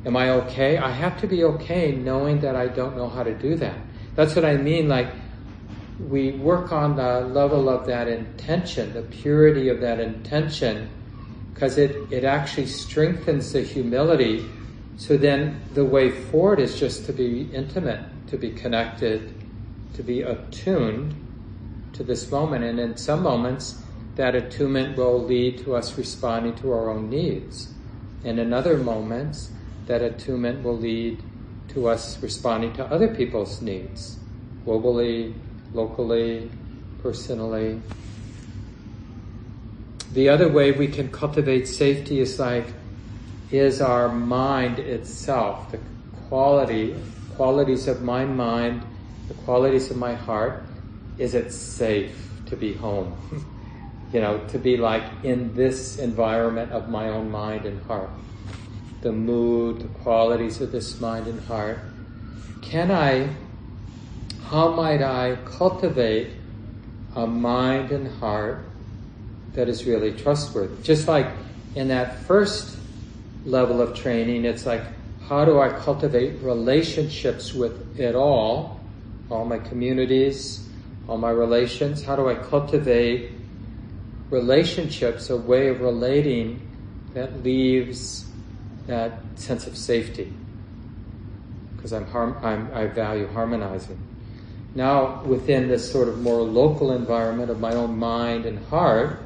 Am 0.04 0.16
I 0.16 0.30
okay? 0.30 0.76
I 0.76 0.90
have 0.90 1.20
to 1.20 1.26
be 1.26 1.44
okay 1.44 1.92
knowing 1.92 2.40
that 2.40 2.56
I 2.56 2.68
don't 2.68 2.96
know 2.96 3.08
how 3.08 3.22
to 3.22 3.34
do 3.34 3.56
that. 3.56 3.78
That's 4.16 4.36
what 4.36 4.44
I 4.44 4.56
mean, 4.56 4.88
like, 4.88 5.08
we 5.98 6.32
work 6.32 6.72
on 6.72 6.96
the 6.96 7.20
level 7.20 7.68
of 7.68 7.86
that 7.86 8.08
intention, 8.08 8.92
the 8.92 9.02
purity 9.02 9.68
of 9.68 9.80
that 9.80 10.00
intention, 10.00 10.90
because 11.52 11.78
it, 11.78 11.96
it 12.10 12.24
actually 12.24 12.66
strengthens 12.66 13.52
the 13.52 13.62
humility. 13.62 14.44
So 14.96 15.16
then 15.16 15.60
the 15.74 15.84
way 15.84 16.10
forward 16.10 16.58
is 16.58 16.78
just 16.78 17.06
to 17.06 17.12
be 17.12 17.48
intimate, 17.52 18.00
to 18.28 18.36
be 18.36 18.50
connected, 18.50 19.32
to 19.94 20.02
be 20.02 20.22
attuned 20.22 21.14
to 21.92 22.02
this 22.02 22.30
moment. 22.30 22.64
And 22.64 22.80
in 22.80 22.96
some 22.96 23.22
moments, 23.22 23.80
that 24.16 24.34
attunement 24.34 24.96
will 24.96 25.22
lead 25.22 25.58
to 25.64 25.76
us 25.76 25.96
responding 25.96 26.54
to 26.56 26.72
our 26.72 26.90
own 26.90 27.08
needs. 27.08 27.72
And 28.24 28.38
in 28.38 28.52
other 28.52 28.76
moments, 28.78 29.50
that 29.86 30.02
attunement 30.02 30.64
will 30.64 30.76
lead 30.76 31.22
to 31.68 31.88
us 31.88 32.20
responding 32.22 32.72
to 32.74 32.84
other 32.86 33.14
people's 33.14 33.60
needs, 33.60 34.18
globally, 34.64 35.34
locally, 35.74 36.50
personally. 37.02 37.80
The 40.12 40.28
other 40.28 40.48
way 40.48 40.70
we 40.70 40.86
can 40.86 41.10
cultivate 41.10 41.66
safety 41.66 42.20
is 42.20 42.38
like, 42.38 42.66
is 43.50 43.80
our 43.80 44.08
mind 44.08 44.78
itself, 44.78 45.70
the 45.72 45.80
quality, 46.28 46.94
qualities 47.36 47.88
of 47.88 48.02
my 48.02 48.24
mind, 48.24 48.82
the 49.28 49.34
qualities 49.34 49.90
of 49.90 49.96
my 49.96 50.14
heart. 50.14 50.62
Is 51.18 51.34
it 51.34 51.52
safe 51.52 52.16
to 52.46 52.56
be 52.56 52.72
home? 52.72 53.14
you 54.12 54.20
know, 54.20 54.38
to 54.48 54.58
be 54.58 54.76
like 54.76 55.02
in 55.24 55.54
this 55.54 55.98
environment 55.98 56.70
of 56.72 56.88
my 56.88 57.08
own 57.08 57.30
mind 57.30 57.66
and 57.66 57.82
heart. 57.84 58.10
The 59.02 59.12
mood, 59.12 59.80
the 59.80 59.88
qualities 60.02 60.60
of 60.60 60.70
this 60.72 61.00
mind 61.00 61.26
and 61.26 61.40
heart. 61.46 61.78
Can 62.62 62.90
I 62.90 63.28
how 64.54 64.70
might 64.70 65.02
I 65.02 65.34
cultivate 65.46 66.30
a 67.16 67.26
mind 67.26 67.90
and 67.90 68.06
heart 68.20 68.64
that 69.54 69.68
is 69.68 69.84
really 69.84 70.12
trustworthy? 70.12 70.80
Just 70.80 71.08
like 71.08 71.26
in 71.74 71.88
that 71.88 72.20
first 72.20 72.78
level 73.44 73.80
of 73.82 73.96
training, 73.96 74.44
it's 74.44 74.64
like, 74.64 74.82
how 75.26 75.44
do 75.44 75.58
I 75.58 75.70
cultivate 75.70 76.40
relationships 76.40 77.52
with 77.52 77.98
it 77.98 78.14
all, 78.14 78.78
all 79.28 79.44
my 79.44 79.58
communities, 79.58 80.68
all 81.08 81.18
my 81.18 81.30
relations? 81.30 82.04
How 82.04 82.14
do 82.14 82.28
I 82.28 82.36
cultivate 82.36 83.32
relationships, 84.30 85.30
a 85.30 85.36
way 85.36 85.66
of 85.66 85.80
relating 85.80 86.60
that 87.12 87.42
leaves 87.42 88.24
that 88.86 89.18
sense 89.34 89.66
of 89.66 89.76
safety 89.76 90.32
because 91.74 91.92
I'm, 91.92 92.06
harm, 92.06 92.36
I'm 92.40 92.70
I 92.72 92.86
value 92.86 93.26
harmonizing. 93.32 94.13
Now, 94.74 95.22
within 95.22 95.68
this 95.68 95.90
sort 95.90 96.08
of 96.08 96.20
more 96.20 96.42
local 96.42 96.92
environment 96.92 97.50
of 97.50 97.60
my 97.60 97.74
own 97.74 97.96
mind 97.96 98.44
and 98.44 98.58
heart, 98.66 99.20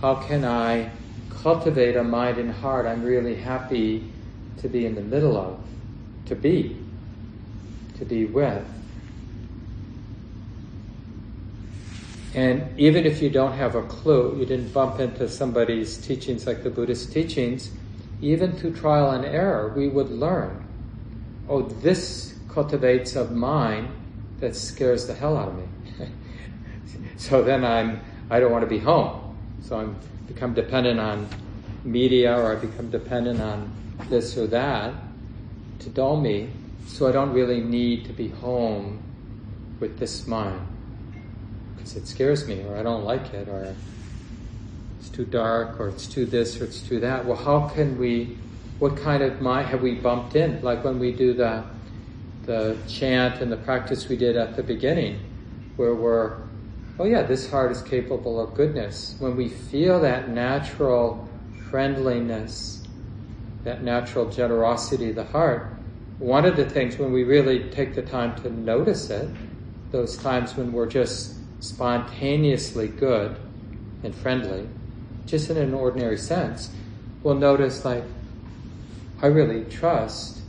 how 0.00 0.16
can 0.16 0.44
I 0.44 0.90
cultivate 1.30 1.96
a 1.96 2.04
mind 2.04 2.38
and 2.38 2.50
heart 2.50 2.86
I'm 2.86 3.02
really 3.02 3.34
happy 3.34 4.10
to 4.58 4.68
be 4.68 4.84
in 4.84 4.94
the 4.94 5.00
middle 5.00 5.36
of, 5.36 5.58
to 6.26 6.34
be, 6.34 6.76
to 7.98 8.04
be 8.04 8.26
with? 8.26 8.64
And 12.34 12.78
even 12.78 13.06
if 13.06 13.22
you 13.22 13.30
don't 13.30 13.52
have 13.52 13.76
a 13.76 13.82
clue, 13.82 14.36
you 14.38 14.44
didn't 14.44 14.72
bump 14.74 14.98
into 15.00 15.28
somebody's 15.28 15.96
teachings 15.96 16.46
like 16.46 16.62
the 16.62 16.70
Buddhist 16.70 17.12
teachings, 17.12 17.70
even 18.20 18.52
through 18.52 18.74
trial 18.74 19.12
and 19.12 19.24
error, 19.24 19.72
we 19.74 19.88
would 19.88 20.10
learn 20.10 20.60
oh, 21.48 21.62
this 21.62 22.34
cultivates 22.48 23.16
a 23.16 23.24
mind 23.30 23.88
that 24.44 24.54
scares 24.54 25.06
the 25.06 25.14
hell 25.14 25.38
out 25.38 25.48
of 25.48 25.56
me. 25.56 25.64
so 27.16 27.42
then 27.42 27.64
I'm, 27.64 28.00
I 28.28 28.40
don't 28.40 28.52
want 28.52 28.62
to 28.62 28.68
be 28.68 28.78
home. 28.78 29.34
So 29.62 29.78
I'm 29.78 29.96
become 30.26 30.52
dependent 30.52 31.00
on 31.00 31.26
media 31.82 32.36
or 32.38 32.52
I 32.52 32.56
become 32.56 32.90
dependent 32.90 33.40
on 33.40 33.72
this 34.10 34.36
or 34.36 34.46
that 34.48 34.92
to 35.78 35.88
dull 35.88 36.20
me. 36.20 36.50
So 36.86 37.08
I 37.08 37.12
don't 37.12 37.32
really 37.32 37.62
need 37.62 38.04
to 38.04 38.12
be 38.12 38.28
home 38.28 39.02
with 39.80 39.98
this 39.98 40.26
mind 40.26 40.60
because 41.74 41.96
it 41.96 42.06
scares 42.06 42.46
me 42.46 42.62
or 42.64 42.76
I 42.76 42.82
don't 42.82 43.04
like 43.04 43.32
it 43.32 43.48
or 43.48 43.74
it's 45.00 45.08
too 45.08 45.24
dark 45.24 45.80
or 45.80 45.88
it's 45.88 46.06
too 46.06 46.26
this 46.26 46.60
or 46.60 46.64
it's 46.64 46.80
too 46.80 47.00
that. 47.00 47.24
Well, 47.24 47.38
how 47.38 47.68
can 47.68 47.98
we, 47.98 48.36
what 48.78 48.98
kind 48.98 49.22
of 49.22 49.40
mind 49.40 49.68
have 49.68 49.80
we 49.80 49.94
bumped 49.94 50.36
in? 50.36 50.60
Like 50.60 50.84
when 50.84 50.98
we 50.98 51.12
do 51.12 51.32
the, 51.32 51.64
the 52.46 52.76
chant 52.88 53.40
and 53.40 53.50
the 53.50 53.56
practice 53.56 54.08
we 54.08 54.16
did 54.16 54.36
at 54.36 54.56
the 54.56 54.62
beginning, 54.62 55.20
where 55.76 55.94
we're, 55.94 56.38
oh 56.98 57.04
yeah, 57.04 57.22
this 57.22 57.50
heart 57.50 57.72
is 57.72 57.82
capable 57.82 58.40
of 58.40 58.54
goodness. 58.54 59.16
When 59.18 59.36
we 59.36 59.48
feel 59.48 60.00
that 60.00 60.28
natural 60.28 61.28
friendliness, 61.70 62.82
that 63.64 63.82
natural 63.82 64.30
generosity 64.30 65.10
of 65.10 65.16
the 65.16 65.24
heart, 65.24 65.68
one 66.18 66.44
of 66.44 66.56
the 66.56 66.68
things 66.68 66.98
when 66.98 67.12
we 67.12 67.24
really 67.24 67.70
take 67.70 67.94
the 67.94 68.02
time 68.02 68.36
to 68.42 68.50
notice 68.50 69.10
it, 69.10 69.28
those 69.90 70.16
times 70.16 70.56
when 70.56 70.72
we're 70.72 70.86
just 70.86 71.36
spontaneously 71.60 72.88
good 72.88 73.36
and 74.02 74.14
friendly, 74.14 74.68
just 75.26 75.50
in 75.50 75.56
an 75.56 75.72
ordinary 75.72 76.18
sense, 76.18 76.70
we'll 77.22 77.34
notice 77.34 77.84
like, 77.84 78.04
I 79.22 79.26
really 79.26 79.64
trust 79.64 80.40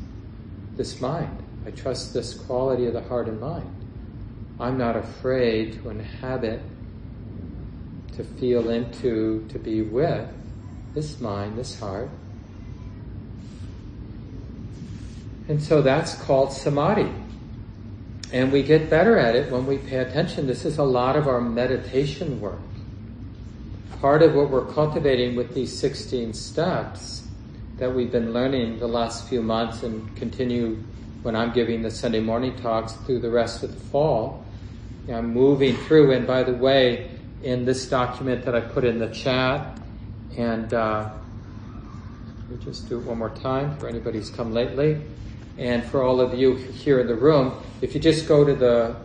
this 0.75 0.99
mind. 0.99 1.44
I 1.65 1.71
trust 1.71 2.13
this 2.13 2.33
quality 2.33 2.85
of 2.85 2.93
the 2.93 3.01
heart 3.01 3.27
and 3.27 3.39
mind. 3.39 3.73
I'm 4.59 4.77
not 4.77 4.95
afraid 4.95 5.73
to 5.81 5.89
inhabit, 5.89 6.61
to 8.13 8.23
feel 8.23 8.69
into, 8.69 9.45
to 9.49 9.59
be 9.59 9.81
with 9.81 10.29
this 10.95 11.19
mind, 11.19 11.57
this 11.57 11.77
heart. 11.79 12.09
And 15.47 15.61
so 15.61 15.81
that's 15.81 16.15
called 16.15 16.53
samadhi. 16.53 17.11
And 18.31 18.51
we 18.51 18.63
get 18.63 18.89
better 18.89 19.17
at 19.17 19.35
it 19.35 19.51
when 19.51 19.67
we 19.67 19.77
pay 19.77 19.97
attention. 19.97 20.47
This 20.47 20.65
is 20.65 20.79
a 20.79 20.83
lot 20.83 21.15
of 21.15 21.27
our 21.27 21.39
meditation 21.41 22.39
work. 22.41 22.59
Part 24.01 24.23
of 24.23 24.33
what 24.33 24.49
we're 24.49 24.65
cultivating 24.65 25.35
with 25.35 25.53
these 25.53 25.77
16 25.77 26.33
steps 26.33 27.27
that 27.77 27.93
we've 27.93 28.11
been 28.11 28.33
learning 28.33 28.79
the 28.79 28.87
last 28.87 29.27
few 29.27 29.43
months 29.43 29.83
and 29.83 30.15
continue 30.15 30.81
when 31.25 31.35
I'm 31.35 31.51
giving 31.51 31.81
the 31.81 31.89
Sunday 31.89 32.19
morning 32.19 32.55
talks 32.55 32.93
through 32.93 33.17
the 33.17 33.31
rest 33.31 33.63
of 33.63 33.73
the 33.73 33.79
fall. 33.89 34.45
I'm 35.09 35.33
moving 35.33 35.75
through, 35.75 36.11
and 36.11 36.27
by 36.27 36.43
the 36.43 36.53
way, 36.53 37.09
in 37.41 37.65
this 37.65 37.89
document 37.89 38.45
that 38.45 38.53
I 38.53 38.61
put 38.61 38.85
in 38.85 38.99
the 38.99 39.09
chat, 39.09 39.75
and 40.37 40.71
uh, 40.71 41.09
let 42.47 42.59
me 42.59 42.63
just 42.63 42.87
do 42.89 42.99
it 42.99 43.05
one 43.05 43.17
more 43.17 43.31
time 43.31 43.75
for 43.77 43.87
anybody 43.87 44.19
who's 44.19 44.29
come 44.29 44.53
lately. 44.53 45.01
And 45.57 45.83
for 45.85 46.03
all 46.03 46.21
of 46.21 46.35
you 46.35 46.53
here 46.57 46.99
in 46.99 47.07
the 47.07 47.15
room, 47.15 47.59
if 47.81 47.95
you 47.95 47.99
just 47.99 48.27
go 48.27 48.45
to 48.45 48.53
the 48.53 48.95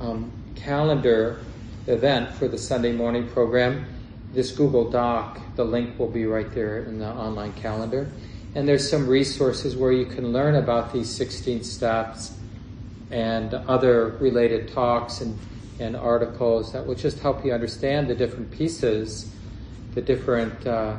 um, 0.00 0.32
calendar 0.56 1.40
event 1.88 2.34
for 2.36 2.48
the 2.48 2.56
Sunday 2.56 2.92
morning 2.92 3.28
program, 3.28 3.84
this 4.32 4.50
Google 4.50 4.90
Doc, 4.90 5.38
the 5.56 5.64
link 5.64 5.98
will 5.98 6.08
be 6.08 6.24
right 6.24 6.50
there 6.54 6.84
in 6.84 6.98
the 6.98 7.08
online 7.08 7.52
calendar. 7.52 8.10
And 8.54 8.66
there's 8.66 8.88
some 8.88 9.06
resources 9.06 9.76
where 9.76 9.92
you 9.92 10.06
can 10.06 10.32
learn 10.32 10.56
about 10.56 10.92
these 10.92 11.08
16 11.08 11.62
steps 11.62 12.32
and 13.10 13.54
other 13.54 14.08
related 14.20 14.68
talks 14.72 15.20
and, 15.20 15.38
and 15.78 15.96
articles 15.96 16.72
that 16.72 16.86
will 16.86 16.94
just 16.94 17.20
help 17.20 17.44
you 17.44 17.52
understand 17.52 18.08
the 18.08 18.14
different 18.14 18.50
pieces, 18.50 19.32
the 19.94 20.02
different 20.02 20.66
uh, 20.66 20.98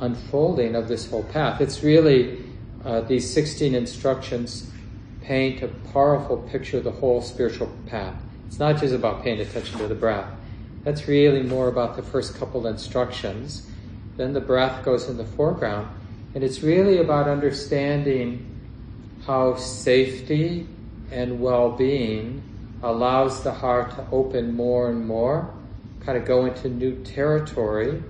unfolding 0.00 0.74
of 0.74 0.88
this 0.88 1.08
whole 1.08 1.24
path. 1.24 1.60
It's 1.60 1.82
really 1.82 2.44
uh, 2.84 3.00
these 3.02 3.30
16 3.32 3.74
instructions 3.74 4.70
paint 5.22 5.62
a 5.62 5.68
powerful 5.92 6.38
picture 6.38 6.78
of 6.78 6.84
the 6.84 6.90
whole 6.90 7.22
spiritual 7.22 7.70
path. 7.86 8.14
It's 8.46 8.58
not 8.58 8.78
just 8.78 8.94
about 8.94 9.22
paying 9.22 9.40
attention 9.40 9.78
to 9.78 9.86
the 9.86 9.94
breath. 9.94 10.28
That's 10.82 11.06
really 11.06 11.42
more 11.42 11.68
about 11.68 11.96
the 11.96 12.02
first 12.02 12.34
couple 12.36 12.66
instructions. 12.66 13.70
Then 14.16 14.32
the 14.32 14.40
breath 14.40 14.84
goes 14.84 15.08
in 15.08 15.18
the 15.18 15.24
foreground. 15.24 15.88
And 16.34 16.44
it's 16.44 16.62
really 16.62 16.98
about 16.98 17.28
understanding 17.28 18.46
how 19.26 19.56
safety 19.56 20.66
and 21.10 21.40
well 21.40 21.70
being 21.72 22.42
allows 22.82 23.42
the 23.42 23.52
heart 23.52 23.90
to 23.96 24.06
open 24.12 24.54
more 24.54 24.88
and 24.88 25.06
more, 25.06 25.52
kind 26.00 26.16
of 26.16 26.24
go 26.24 26.46
into 26.46 26.68
new 26.68 27.02
territory, 27.04 28.02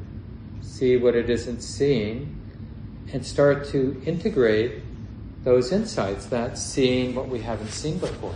see 0.60 0.96
what 0.96 1.14
it 1.14 1.28
isn't 1.28 1.60
seeing, 1.60 2.36
and 3.12 3.24
start 3.24 3.66
to 3.66 4.00
integrate 4.06 4.82
those 5.42 5.72
insights, 5.72 6.26
that 6.26 6.58
seeing 6.58 7.14
what 7.14 7.28
we 7.28 7.40
haven't 7.40 7.70
seen 7.70 7.98
before. 7.98 8.34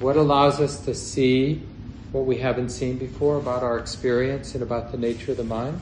What 0.00 0.16
allows 0.16 0.60
us 0.60 0.84
to 0.84 0.94
see 0.94 1.62
what 2.10 2.26
we 2.26 2.36
haven't 2.36 2.70
seen 2.70 2.98
before 2.98 3.36
about 3.36 3.62
our 3.62 3.78
experience 3.78 4.54
and 4.54 4.62
about 4.62 4.90
the 4.90 4.98
nature 4.98 5.30
of 5.30 5.36
the 5.36 5.44
mind? 5.44 5.80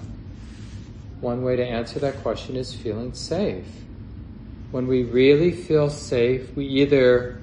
One 1.23 1.45
way 1.45 1.55
to 1.55 1.65
answer 1.65 2.01
that 2.01 2.21
question 2.23 2.57
is 2.57 2.75
feeling 2.75 3.15
safe. 3.15 3.65
When 4.73 4.89
we 4.89 5.05
really 5.05 5.53
feel 5.53 5.89
safe, 5.89 6.57
we 6.57 6.67
either 6.67 7.41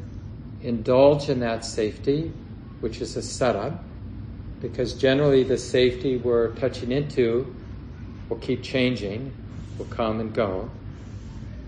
indulge 0.62 1.30
in 1.30 1.39
that 1.39 1.63
safety, 1.63 2.34
which 2.82 3.00
is 3.00 3.15
a 3.15 3.22
setup, 3.22 3.82
because 4.60 4.96
generally 4.96 5.46
the 5.46 5.58
safety 5.58 6.18
we're 6.18 6.50
touching 6.56 6.92
into 6.92 7.56
will 8.28 8.39
keep 8.39 8.63
changing, 8.63 9.32
will 9.78 9.86
come 9.86 10.20
and 10.20 10.34
go. 10.34 10.70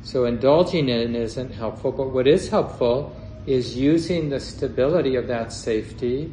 So 0.03 0.25
indulging 0.25 0.89
in 0.89 1.15
isn't 1.15 1.53
helpful, 1.53 1.93
but 1.93 2.09
what 2.09 2.27
is 2.27 2.49
helpful 2.49 3.15
is 3.45 3.77
using 3.77 4.29
the 4.29 4.41
stability 4.41 5.15
of 5.15 5.27
that 5.27 5.53
safety 5.53 6.29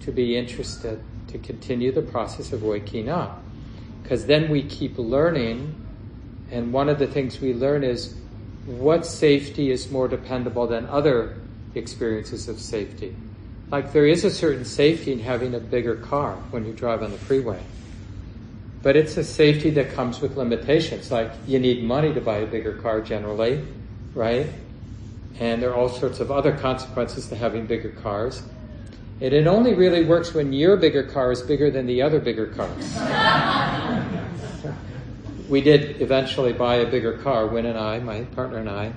to 0.00 0.10
be 0.10 0.36
interested, 0.36 1.00
to 1.28 1.38
continue 1.38 1.92
the 1.92 2.02
process 2.02 2.52
of 2.52 2.64
waking 2.64 3.08
up. 3.08 3.44
Because 4.08 4.24
then 4.24 4.48
we 4.48 4.62
keep 4.62 4.96
learning, 4.96 5.74
and 6.50 6.72
one 6.72 6.88
of 6.88 6.98
the 6.98 7.06
things 7.06 7.42
we 7.42 7.52
learn 7.52 7.84
is 7.84 8.14
what 8.64 9.04
safety 9.04 9.70
is 9.70 9.90
more 9.90 10.08
dependable 10.08 10.66
than 10.66 10.86
other 10.86 11.36
experiences 11.74 12.48
of 12.48 12.58
safety. 12.58 13.14
Like 13.70 13.92
there 13.92 14.06
is 14.06 14.24
a 14.24 14.30
certain 14.30 14.64
safety 14.64 15.12
in 15.12 15.18
having 15.18 15.54
a 15.54 15.60
bigger 15.60 15.96
car 15.96 16.36
when 16.52 16.64
you 16.64 16.72
drive 16.72 17.02
on 17.02 17.10
the 17.10 17.18
freeway. 17.18 17.60
But 18.82 18.96
it's 18.96 19.18
a 19.18 19.24
safety 19.24 19.68
that 19.72 19.92
comes 19.92 20.22
with 20.22 20.38
limitations. 20.38 21.12
Like 21.12 21.30
you 21.46 21.58
need 21.58 21.84
money 21.84 22.14
to 22.14 22.20
buy 22.22 22.38
a 22.38 22.46
bigger 22.46 22.78
car 22.78 23.02
generally, 23.02 23.62
right? 24.14 24.46
And 25.38 25.62
there 25.62 25.68
are 25.68 25.76
all 25.76 25.90
sorts 25.90 26.20
of 26.20 26.30
other 26.30 26.56
consequences 26.56 27.26
to 27.26 27.36
having 27.36 27.66
bigger 27.66 27.90
cars. 27.90 28.42
And 29.20 29.34
it 29.34 29.46
only 29.46 29.74
really 29.74 30.04
works 30.04 30.32
when 30.32 30.52
your 30.54 30.78
bigger 30.78 31.02
car 31.02 31.30
is 31.30 31.42
bigger 31.42 31.70
than 31.70 31.86
the 31.86 32.00
other 32.00 32.20
bigger 32.20 32.46
cars. 32.46 32.96
we 35.48 35.60
did 35.60 36.02
eventually 36.02 36.52
buy 36.52 36.76
a 36.76 36.90
bigger 36.90 37.18
car, 37.18 37.46
Win 37.46 37.66
and 37.66 37.78
I, 37.78 37.98
my 37.98 38.22
partner 38.22 38.58
and 38.58 38.68
I. 38.68 38.92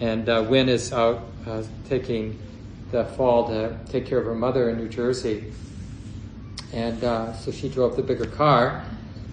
And 0.00 0.28
uh, 0.28 0.46
Win 0.48 0.68
is 0.68 0.92
out 0.92 1.26
uh, 1.46 1.62
taking 1.88 2.38
the 2.90 3.04
fall 3.04 3.48
to 3.48 3.78
take 3.90 4.06
care 4.06 4.18
of 4.18 4.24
her 4.24 4.34
mother 4.34 4.70
in 4.70 4.78
New 4.78 4.88
Jersey. 4.88 5.52
And 6.72 7.02
uh, 7.04 7.34
so 7.34 7.50
she 7.50 7.68
drove 7.68 7.96
the 7.96 8.02
bigger 8.02 8.26
car. 8.26 8.84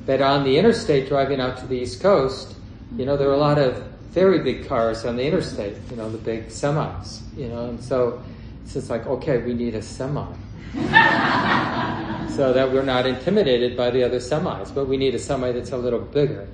But 0.06 0.22
on 0.22 0.44
the 0.44 0.58
interstate 0.58 1.08
driving 1.08 1.40
out 1.40 1.58
to 1.60 1.68
the 1.68 1.76
East 1.76 2.02
Coast, 2.02 2.56
you 2.96 3.06
know, 3.06 3.18
there 3.18 3.28
were 3.28 3.34
a 3.34 3.38
lot 3.38 3.58
of 3.58 3.76
very 4.12 4.40
big 4.40 4.68
cars 4.68 5.06
on 5.06 5.16
the 5.16 5.24
interstate, 5.24 5.78
you 5.90 5.98
know, 5.98 6.10
the 6.10 6.18
big 6.18 6.48
semis, 6.48 7.22
you 7.36 7.48
know, 7.48 7.70
and 7.70 7.84
so 7.84 8.24
it's 8.64 8.74
just 8.74 8.90
like, 8.90 9.06
okay, 9.06 9.38
we 9.38 9.54
need 9.54 9.76
a 9.76 9.82
semi. 9.82 10.26
so 12.30 12.54
that 12.54 12.72
we're 12.72 12.84
not 12.84 13.06
intimidated 13.06 13.76
by 13.76 13.90
the 13.90 14.04
other 14.04 14.18
semis, 14.20 14.74
but 14.74 14.88
we 14.88 14.98
need 14.98 15.16
a 15.16 15.20
semi 15.20 15.52
that's 15.52 15.72
a 15.72 15.78
little 15.78 16.00
bigger. 16.00 16.48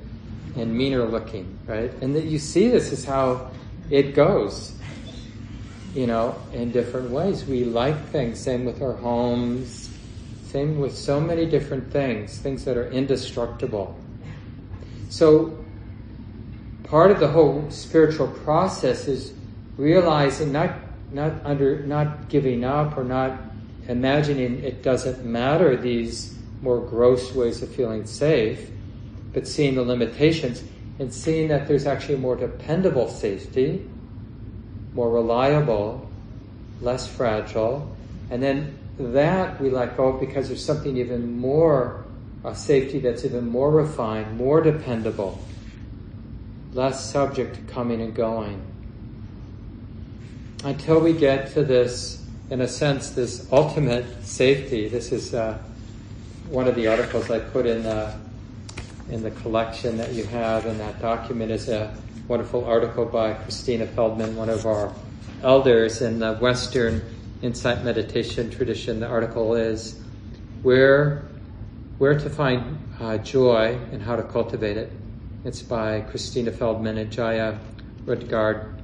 and 0.55 0.71
meaner 0.71 1.05
looking, 1.05 1.57
right? 1.65 1.91
And 2.01 2.15
that 2.15 2.25
you 2.25 2.37
see 2.37 2.67
this 2.69 2.91
is 2.91 3.03
how 3.03 3.49
it 3.89 4.13
goes, 4.13 4.73
you 5.95 6.05
know, 6.05 6.35
in 6.53 6.71
different 6.71 7.09
ways. 7.09 7.43
We 7.45 7.63
like 7.65 7.99
things, 8.09 8.39
same 8.39 8.63
with 8.63 8.81
our 8.81 8.93
homes, 8.93 9.89
same 10.45 10.79
with 10.79 10.95
so 10.95 11.19
many 11.19 11.47
different 11.47 11.91
things, 11.91 12.37
things 12.37 12.65
that 12.65 12.77
are 12.77 12.87
indestructible. 12.91 13.97
So, 15.09 15.57
part 16.83 17.09
of 17.09 17.19
the 17.19 17.27
whole 17.27 17.65
spiritual 17.71 18.27
process 18.27 19.07
is 19.07 19.33
realizing 19.77 20.51
not 20.51 20.75
not 21.11 21.33
under 21.43 21.83
not 21.85 22.29
giving 22.29 22.63
up 22.63 22.97
or 22.97 23.03
not 23.03 23.39
imagining 23.87 24.63
it 24.63 24.81
doesn't 24.83 25.25
matter 25.25 25.75
these 25.75 26.37
more 26.61 26.79
gross 26.79 27.33
ways 27.33 27.61
of 27.61 27.73
feeling 27.73 28.05
safe, 28.05 28.69
but 29.33 29.47
seeing 29.47 29.75
the 29.75 29.83
limitations 29.83 30.63
and 30.99 31.13
seeing 31.13 31.49
that 31.49 31.67
there's 31.67 31.85
actually 31.85 32.17
more 32.17 32.35
dependable 32.35 33.09
safety, 33.09 33.85
more 34.93 35.11
reliable, 35.11 36.09
less 36.81 37.07
fragile, 37.07 37.95
and 38.29 38.41
then 38.41 38.77
that 38.99 39.59
we 39.59 39.69
let 39.69 39.97
go 39.97 40.13
because 40.13 40.47
there's 40.47 40.63
something 40.63 40.97
even 40.97 41.37
more, 41.37 42.05
a 42.43 42.55
safety 42.55 42.99
that's 42.99 43.25
even 43.25 43.47
more 43.47 43.71
refined, 43.71 44.37
more 44.37 44.61
dependable, 44.61 45.43
less 46.73 47.11
subject 47.11 47.55
to 47.55 47.61
coming 47.73 48.01
and 48.01 48.13
going. 48.13 48.61
Until 50.63 50.99
we 50.99 51.13
get 51.13 51.51
to 51.53 51.63
this, 51.63 52.22
in 52.53 52.61
a 52.61 52.67
sense, 52.67 53.09
this 53.09 53.51
ultimate 53.51 54.05
safety. 54.23 54.87
This 54.87 55.11
is 55.11 55.33
uh, 55.33 55.57
one 56.49 56.67
of 56.67 56.75
the 56.75 56.85
articles 56.85 57.31
I 57.31 57.39
put 57.39 57.65
in 57.65 57.81
the, 57.81 58.13
in 59.09 59.23
the 59.23 59.31
collection 59.31 59.97
that 59.97 60.13
you 60.13 60.23
have 60.25 60.67
in 60.67 60.77
that 60.77 61.01
document 61.01 61.49
is 61.49 61.67
a 61.67 61.91
wonderful 62.27 62.63
article 62.65 63.05
by 63.05 63.33
Christina 63.33 63.87
Feldman, 63.87 64.35
one 64.35 64.49
of 64.49 64.67
our 64.67 64.93
elders 65.41 66.03
in 66.03 66.19
the 66.19 66.35
Western 66.35 67.01
insight 67.41 67.83
meditation 67.83 68.51
tradition. 68.51 68.99
The 68.99 69.07
article 69.07 69.55
is 69.55 69.99
where 70.61 71.23
where 71.97 72.19
to 72.19 72.29
find 72.29 72.77
uh, 72.99 73.17
joy 73.17 73.79
and 73.91 73.99
how 73.99 74.15
to 74.15 74.23
cultivate 74.23 74.77
it. 74.77 74.91
It's 75.43 75.63
by 75.63 76.01
Christina 76.01 76.51
Feldman 76.51 76.99
and 76.99 77.11
Jaya 77.11 77.57
Rudgard. 78.05 78.79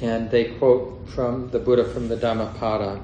And 0.00 0.30
they 0.30 0.44
quote 0.44 1.08
from 1.08 1.50
the 1.50 1.58
Buddha 1.58 1.84
from 1.84 2.08
the 2.08 2.16
Dhammapada 2.16 3.02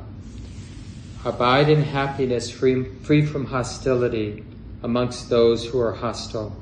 Abide 1.25 1.71
in 1.71 1.83
happiness 1.83 2.51
free, 2.51 2.85
free 2.85 3.25
from 3.25 3.47
hostility 3.47 4.45
amongst 4.83 5.31
those 5.31 5.65
who 5.65 5.81
are 5.81 5.95
hostile. 5.95 6.55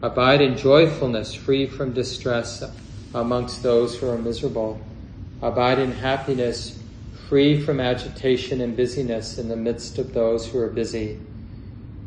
Abide 0.00 0.40
in 0.40 0.56
joyfulness 0.56 1.34
free 1.34 1.66
from 1.66 1.92
distress 1.92 2.64
amongst 3.14 3.62
those 3.62 3.98
who 3.98 4.08
are 4.08 4.16
miserable. 4.16 4.80
Abide 5.42 5.78
in 5.78 5.92
happiness 5.92 6.82
free 7.28 7.60
from 7.60 7.80
agitation 7.80 8.62
and 8.62 8.74
busyness 8.74 9.36
in 9.36 9.48
the 9.48 9.56
midst 9.56 9.98
of 9.98 10.14
those 10.14 10.46
who 10.46 10.58
are 10.58 10.70
busy. 10.70 11.20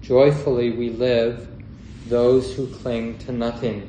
Joyfully 0.01 0.71
we 0.71 0.89
live, 0.89 1.47
those 2.07 2.55
who 2.55 2.65
cling 2.65 3.19
to 3.19 3.31
nothing. 3.31 3.87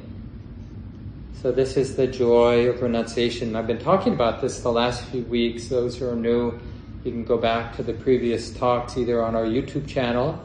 So 1.42 1.50
this 1.50 1.76
is 1.76 1.96
the 1.96 2.06
joy 2.06 2.68
of 2.68 2.82
renunciation. 2.82 3.56
I've 3.56 3.66
been 3.66 3.80
talking 3.80 4.12
about 4.12 4.40
this 4.40 4.60
the 4.60 4.70
last 4.70 5.02
few 5.06 5.24
weeks. 5.24 5.66
Those 5.66 5.98
who 5.98 6.08
are 6.08 6.14
new, 6.14 6.56
you 7.02 7.10
can 7.10 7.24
go 7.24 7.36
back 7.36 7.74
to 7.78 7.82
the 7.82 7.94
previous 7.94 8.52
talks 8.52 8.96
either 8.96 9.20
on 9.20 9.34
our 9.34 9.42
YouTube 9.42 9.88
channel 9.88 10.40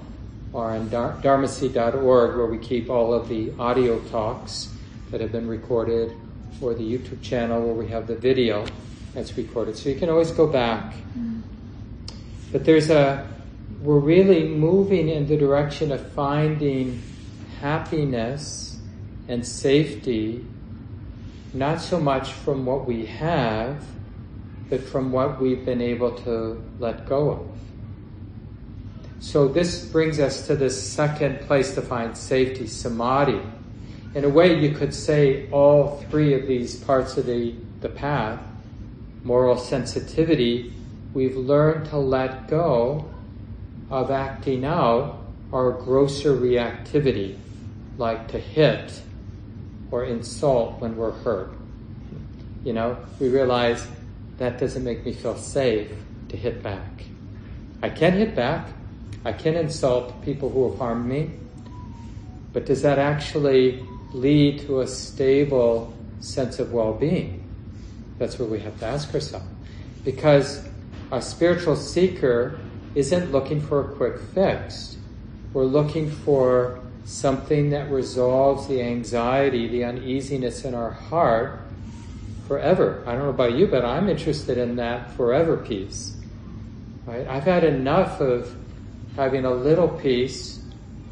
or 0.54 0.72
on 0.72 0.90
dharmaseed.org 0.90 2.36
where 2.36 2.48
we 2.48 2.58
keep 2.58 2.90
all 2.90 3.14
of 3.14 3.30
the 3.30 3.54
audio 3.60 4.00
talks 4.10 4.74
that 5.12 5.22
have 5.22 5.32
been 5.32 5.48
recorded 5.48 6.18
or 6.62 6.74
the 6.74 6.82
YouTube 6.82 7.22
channel 7.22 7.62
where 7.62 7.76
we 7.76 7.88
have 7.90 8.08
the 8.08 8.16
video 8.16 8.66
that's 9.14 9.38
recorded. 9.38 9.78
So 9.78 9.90
you 9.90 10.00
can 10.00 10.10
always 10.10 10.32
go 10.32 10.48
back. 10.48 10.96
Mm-hmm. 10.96 11.42
But 12.52 12.66
there's 12.66 12.90
a, 12.90 13.32
we're 13.84 14.00
really 14.00 14.48
moving 14.48 15.10
in 15.10 15.28
the 15.28 15.38
direction 15.38 15.92
of 15.92 16.12
finding 16.14 17.04
happiness 17.62 18.80
and 19.28 19.46
safety 19.46 20.44
not 21.54 21.82
so 21.82 22.00
much 22.00 22.34
from 22.34 22.66
what 22.66 22.86
we 22.86 23.06
have, 23.06 23.84
but 24.70 24.82
from 24.82 25.12
what 25.12 25.42
we've 25.42 25.64
been 25.66 25.82
able 25.82 26.12
to 26.20 26.62
let 26.80 27.08
go 27.08 27.30
of. 27.30 27.48
So 29.20 29.48
this 29.48 29.86
brings 29.86 30.20
us 30.20 30.46
to 30.48 30.56
the 30.56 30.70
second 30.70 31.42
place 31.42 31.74
to 31.76 31.82
find 31.82 32.16
safety, 32.16 32.68
samadhi. 32.68 33.42
In 34.14 34.24
a 34.24 34.30
way, 34.30 34.60
you 34.60 34.74
could 34.76 34.94
say 34.94 35.50
all 35.52 36.04
three 36.10 36.34
of 36.34 36.48
these 36.48 36.76
parts 36.76 37.18
of 37.18 37.26
the, 37.26 37.56
the 37.82 37.90
path, 37.90 38.40
moral 39.24 39.58
sensitivity, 39.58 40.74
we've 41.14 41.36
learned 41.36 41.88
to 41.88 41.98
let 41.98 42.48
go 42.48 43.10
of 43.90 44.12
acting 44.12 44.66
out 44.66 45.20
our 45.52 45.72
grosser 45.72 46.36
reactivity, 46.36 47.38
like 47.98 48.28
to 48.28 48.40
hit 48.40 49.02
or 49.92 50.06
insult 50.06 50.80
when 50.80 50.96
we're 50.98 51.12
hurt. 51.12 51.54
You 52.64 52.74
know, 52.74 52.98
we 53.20 53.30
realize 53.30 53.88
that 54.38 54.60
doesn't 54.60 54.84
make 54.84 55.06
me 55.06 55.14
feel 55.14 55.38
safe 55.38 55.92
to 56.30 56.38
hit 56.38 56.62
back. 56.62 57.04
I 57.82 57.90
can 57.90 58.14
hit 58.14 58.36
back. 58.36 58.68
I 59.24 59.34
can 59.34 59.56
insult 59.56 60.22
people 60.24 60.50
who 60.50 60.70
have 60.70 60.80
harmed 60.80 61.06
me. 61.06 61.32
But 62.54 62.66
does 62.66 62.82
that 62.82 63.00
actually 63.00 63.86
lead 64.14 64.62
to 64.62 64.82
a 64.82 64.88
stable 64.88 65.94
sense 66.20 66.60
of 66.60 66.74
well-being? 66.74 67.44
That's 68.18 68.40
what 68.40 68.50
we 68.50 68.60
have 68.60 68.80
to 68.80 68.86
ask 68.86 69.14
ourselves. 69.14 69.46
Because 70.04 70.68
a 71.12 71.22
spiritual 71.22 71.76
seeker 71.76 72.60
isn't 72.96 73.32
looking 73.32 73.62
for 73.62 73.92
a 73.92 73.96
quick 73.96 74.20
fix. 74.34 74.98
We're 75.54 75.66
looking 75.66 76.10
for 76.10 76.82
something 77.08 77.70
that 77.70 77.90
resolves 77.90 78.68
the 78.68 78.82
anxiety, 78.82 79.70
the 79.70 79.86
uneasiness 79.86 80.66
in 80.66 80.76
our 80.76 80.92
heart 80.92 81.62
forever. 82.50 83.02
I 83.08 83.14
don't 83.14 83.24
know 83.24 83.30
about 83.30 83.54
you, 83.54 83.66
but 83.66 83.86
I'm 83.86 84.10
interested 84.10 84.58
in 84.58 84.76
that 84.76 85.12
forever 85.14 85.56
peace. 85.56 86.18
Right? 87.06 87.26
I've 87.26 87.46
had 87.46 87.64
enough 87.64 88.20
of 88.20 88.54
having 89.16 89.46
a 89.46 89.52
little 89.52 89.88
peace 89.88 90.60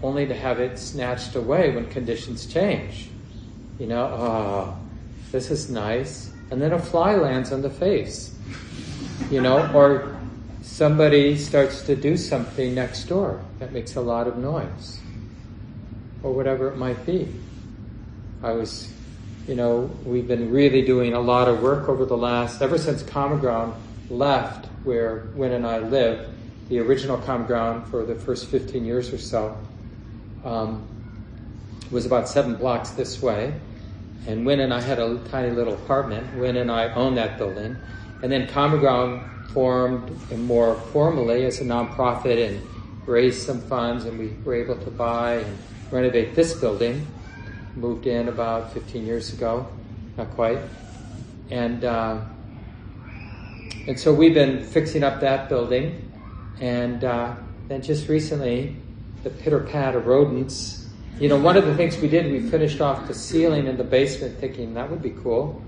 only 0.04 0.28
to 0.28 0.36
have 0.36 0.60
it 0.60 0.78
snatched 0.78 1.36
away 1.36 1.74
when 1.74 1.90
conditions 1.90 2.46
change. 2.46 3.10
You 3.80 3.88
know, 3.88 4.04
oh, 4.04 4.78
this 5.32 5.50
is 5.50 5.70
nice. 5.70 6.30
And 6.52 6.62
then 6.62 6.74
a 6.74 6.80
fly 6.80 7.16
lands 7.16 7.54
on 7.54 7.62
the 7.62 7.70
face. 7.70 8.36
You 9.32 9.40
know, 9.40 9.72
or 9.74 10.14
somebody 10.62 11.38
starts 11.38 11.84
to 11.84 11.96
do 11.96 12.18
something 12.18 12.76
next 12.76 13.06
door 13.06 13.42
that 13.60 13.72
makes 13.72 13.96
a 13.96 14.02
lot 14.02 14.28
of 14.28 14.36
noise. 14.38 15.00
Or 16.26 16.34
whatever 16.34 16.68
it 16.68 16.76
might 16.76 17.06
be. 17.06 17.32
I 18.42 18.52
was 18.52 18.92
you 19.48 19.54
know, 19.54 19.92
we've 20.04 20.28
been 20.28 20.52
really 20.52 20.82
doing 20.82 21.14
a 21.14 21.20
lot 21.20 21.48
of 21.48 21.62
work 21.62 21.88
over 21.88 22.04
the 22.04 22.18
last, 22.18 22.64
ever 22.64 22.80
since 22.80 23.04
Common 23.04 23.40
Ground 23.40 23.76
left 24.10 24.66
where 24.84 25.28
Win 25.36 25.52
and 25.52 25.68
I 25.68 25.78
lived, 25.78 26.32
the 26.70 26.80
original 26.80 27.18
Common 27.18 27.46
Ground 27.46 27.88
for 27.88 28.04
the 28.06 28.16
first 28.16 28.48
15 28.48 28.84
years 28.84 29.14
or 29.14 29.20
so, 29.20 29.56
um, 30.44 30.88
was 31.92 32.08
about 32.08 32.28
seven 32.28 32.56
blocks 32.56 32.90
this 32.92 33.22
way. 33.22 33.54
And 34.26 34.48
Win 34.48 34.62
and 34.62 34.74
I 34.74 34.82
had 34.82 34.98
a 34.98 35.20
tiny 35.30 35.52
little 35.52 35.76
apartment. 35.76 36.36
Win 36.38 36.58
and 36.58 36.72
I 36.72 36.92
owned 36.94 37.18
that 37.18 37.38
building. 37.38 37.78
And 38.24 38.32
then 38.32 38.48
Common 38.48 38.80
Ground 38.80 39.22
formed 39.52 40.12
more 40.32 40.76
formally 40.92 41.46
as 41.46 41.62
a 41.62 41.64
nonprofit 41.64 42.48
and 42.48 42.68
raised 43.06 43.46
some 43.46 43.62
funds 43.62 44.06
and 44.06 44.18
we 44.18 44.36
were 44.44 44.56
able 44.56 44.78
to 44.78 44.90
buy 44.90 45.36
and 45.36 45.58
renovate 45.92 46.36
this 46.36 46.54
building 46.60 47.06
moved 47.76 48.08
in 48.08 48.28
about 48.28 48.74
15 48.74 49.06
years 49.06 49.34
ago, 49.34 49.68
not 50.18 50.32
quite. 50.32 50.60
And, 51.52 51.84
uh, 51.84 52.22
and 53.88 54.00
so 54.00 54.14
we've 54.14 54.34
been 54.34 54.64
fixing 54.64 55.04
up 55.04 55.22
that 55.22 55.50
building. 55.50 56.12
And 56.60 57.04
uh, 57.04 57.36
then 57.68 57.82
just 57.82 58.08
recently, 58.08 58.76
the 59.24 59.30
pitter 59.30 59.60
pat 59.60 59.96
of 59.96 60.08
rodents. 60.08 60.88
You 61.20 61.30
know, 61.30 61.38
one 61.38 61.58
of 61.58 61.66
the 61.66 61.76
things 61.76 61.98
we 61.98 62.08
did, 62.08 62.32
we 62.32 62.50
finished 62.50 62.82
off 62.82 63.08
the 63.08 63.14
ceiling 63.14 63.68
in 63.68 63.78
the 63.78 63.84
basement 63.84 64.40
thinking 64.40 64.74
that 64.76 64.90
would 64.90 65.02
be 65.02 65.12
cool. 65.12 65.62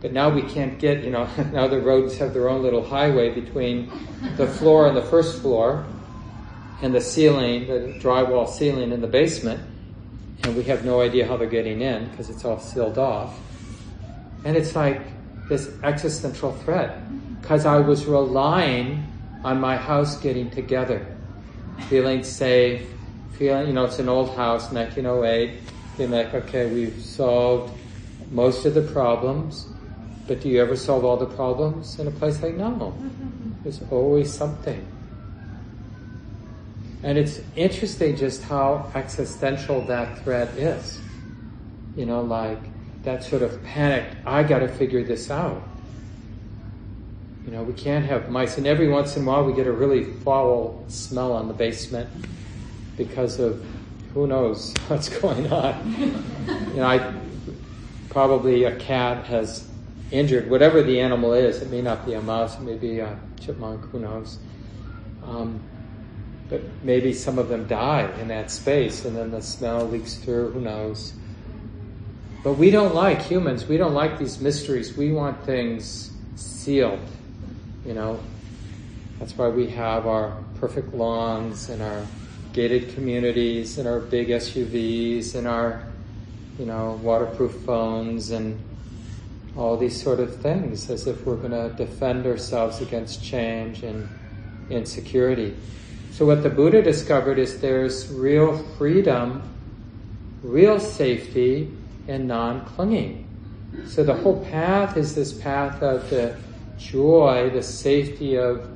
But 0.00 0.12
now 0.12 0.28
we 0.28 0.42
can't 0.42 0.78
get, 0.78 1.02
you 1.02 1.10
know, 1.10 1.28
now 1.52 1.68
the 1.68 1.80
rodents 1.80 2.16
have 2.18 2.34
their 2.34 2.48
own 2.48 2.62
little 2.62 2.84
highway 2.84 3.30
between 3.30 3.90
the 4.36 4.46
floor 4.46 4.86
and 4.86 4.96
the 4.96 5.02
first 5.02 5.40
floor 5.40 5.86
and 6.82 6.94
the 6.94 7.00
ceiling, 7.00 7.66
the 7.66 7.98
drywall 8.00 8.48
ceiling 8.48 8.92
in 8.92 9.00
the 9.00 9.06
basement 9.06 9.60
and 10.44 10.54
we 10.56 10.62
have 10.64 10.84
no 10.84 11.00
idea 11.00 11.26
how 11.26 11.36
they're 11.36 11.48
getting 11.48 11.80
in 11.80 12.08
because 12.10 12.28
it's 12.28 12.44
all 12.44 12.58
sealed 12.58 12.98
off. 12.98 13.38
And 14.44 14.56
it's 14.56 14.76
like 14.76 15.00
this 15.48 15.70
existential 15.82 16.52
threat 16.52 16.98
because 17.40 17.64
I 17.64 17.78
was 17.78 18.04
relying 18.04 19.10
on 19.42 19.60
my 19.60 19.76
house 19.76 20.18
getting 20.18 20.50
together, 20.50 21.06
feeling 21.88 22.22
safe, 22.22 22.86
feeling, 23.32 23.68
you 23.68 23.72
know, 23.72 23.84
it's 23.84 23.98
an 23.98 24.08
old 24.08 24.34
house, 24.34 24.70
1908, 24.70 25.60
feeling 25.96 26.12
like, 26.12 26.34
okay, 26.34 26.70
we've 26.70 27.00
solved 27.00 27.72
most 28.30 28.66
of 28.66 28.74
the 28.74 28.82
problems, 28.82 29.66
but 30.26 30.40
do 30.40 30.48
you 30.48 30.60
ever 30.60 30.76
solve 30.76 31.04
all 31.04 31.16
the 31.16 31.26
problems 31.26 31.98
in 31.98 32.06
a 32.06 32.10
place 32.10 32.42
like 32.42 32.54
no? 32.54 32.94
There's 33.62 33.80
always 33.90 34.32
something. 34.32 34.86
And 37.04 37.18
it's 37.18 37.38
interesting 37.54 38.16
just 38.16 38.42
how 38.42 38.90
existential 38.94 39.82
that 39.82 40.24
threat 40.24 40.48
is. 40.56 40.98
You 41.96 42.06
know, 42.06 42.22
like 42.22 42.58
that 43.02 43.22
sort 43.22 43.42
of 43.42 43.62
panic, 43.62 44.06
I 44.24 44.42
gotta 44.42 44.68
figure 44.68 45.04
this 45.04 45.30
out. 45.30 45.62
You 47.44 47.52
know, 47.52 47.62
we 47.62 47.74
can't 47.74 48.06
have 48.06 48.30
mice, 48.30 48.56
and 48.56 48.66
every 48.66 48.88
once 48.88 49.18
in 49.18 49.22
a 49.22 49.26
while 49.26 49.44
we 49.44 49.52
get 49.52 49.66
a 49.66 49.72
really 49.72 50.04
foul 50.04 50.82
smell 50.88 51.32
on 51.32 51.46
the 51.46 51.52
basement 51.52 52.08
because 52.96 53.38
of 53.38 53.62
who 54.14 54.26
knows 54.26 54.72
what's 54.88 55.10
going 55.10 55.52
on. 55.52 55.94
you 56.70 56.76
know, 56.76 56.86
I 56.86 57.14
probably 58.08 58.64
a 58.64 58.76
cat 58.76 59.26
has 59.26 59.68
injured 60.10 60.48
whatever 60.48 60.82
the 60.82 61.00
animal 61.00 61.34
is. 61.34 61.60
It 61.60 61.70
may 61.70 61.82
not 61.82 62.06
be 62.06 62.14
a 62.14 62.22
mouse, 62.22 62.56
it 62.56 62.62
may 62.62 62.76
be 62.76 63.00
a 63.00 63.18
chipmunk, 63.38 63.84
who 63.90 64.00
knows. 64.00 64.38
Um, 65.22 65.60
but 66.54 66.62
maybe 66.84 67.12
some 67.12 67.36
of 67.36 67.48
them 67.48 67.66
die 67.66 68.08
in 68.20 68.28
that 68.28 68.48
space, 68.48 69.04
and 69.04 69.16
then 69.16 69.32
the 69.32 69.42
smell 69.42 69.88
leaks 69.88 70.14
through. 70.14 70.52
Who 70.52 70.60
knows? 70.60 71.12
But 72.44 72.52
we 72.52 72.70
don't 72.70 72.94
like 72.94 73.20
humans. 73.20 73.66
We 73.66 73.76
don't 73.76 73.92
like 73.92 74.20
these 74.20 74.40
mysteries. 74.40 74.96
We 74.96 75.10
want 75.10 75.44
things 75.44 76.12
sealed. 76.36 77.00
You 77.84 77.94
know, 77.94 78.20
that's 79.18 79.36
why 79.36 79.48
we 79.48 79.66
have 79.70 80.06
our 80.06 80.36
perfect 80.60 80.94
lawns 80.94 81.70
and 81.70 81.82
our 81.82 82.06
gated 82.52 82.94
communities 82.94 83.78
and 83.78 83.88
our 83.88 83.98
big 83.98 84.28
SUVs 84.28 85.34
and 85.34 85.48
our, 85.48 85.84
you 86.56 86.66
know, 86.66 87.00
waterproof 87.02 87.52
phones 87.66 88.30
and 88.30 88.62
all 89.56 89.76
these 89.76 90.00
sort 90.00 90.20
of 90.20 90.40
things 90.40 90.88
as 90.88 91.08
if 91.08 91.26
we're 91.26 91.34
going 91.34 91.50
to 91.50 91.74
defend 91.76 92.26
ourselves 92.26 92.80
against 92.80 93.24
change 93.24 93.82
and 93.82 94.08
insecurity. 94.70 95.56
So 96.14 96.24
what 96.24 96.44
the 96.44 96.48
Buddha 96.48 96.80
discovered 96.80 97.40
is 97.40 97.60
there's 97.60 98.08
real 98.08 98.56
freedom, 98.78 99.42
real 100.44 100.78
safety, 100.78 101.68
and 102.06 102.28
non-clinging. 102.28 103.26
So 103.88 104.04
the 104.04 104.14
whole 104.14 104.44
path 104.44 104.96
is 104.96 105.16
this 105.16 105.32
path 105.32 105.82
of 105.82 106.08
the 106.10 106.36
joy, 106.78 107.50
the 107.50 107.64
safety 107.64 108.36
of 108.36 108.70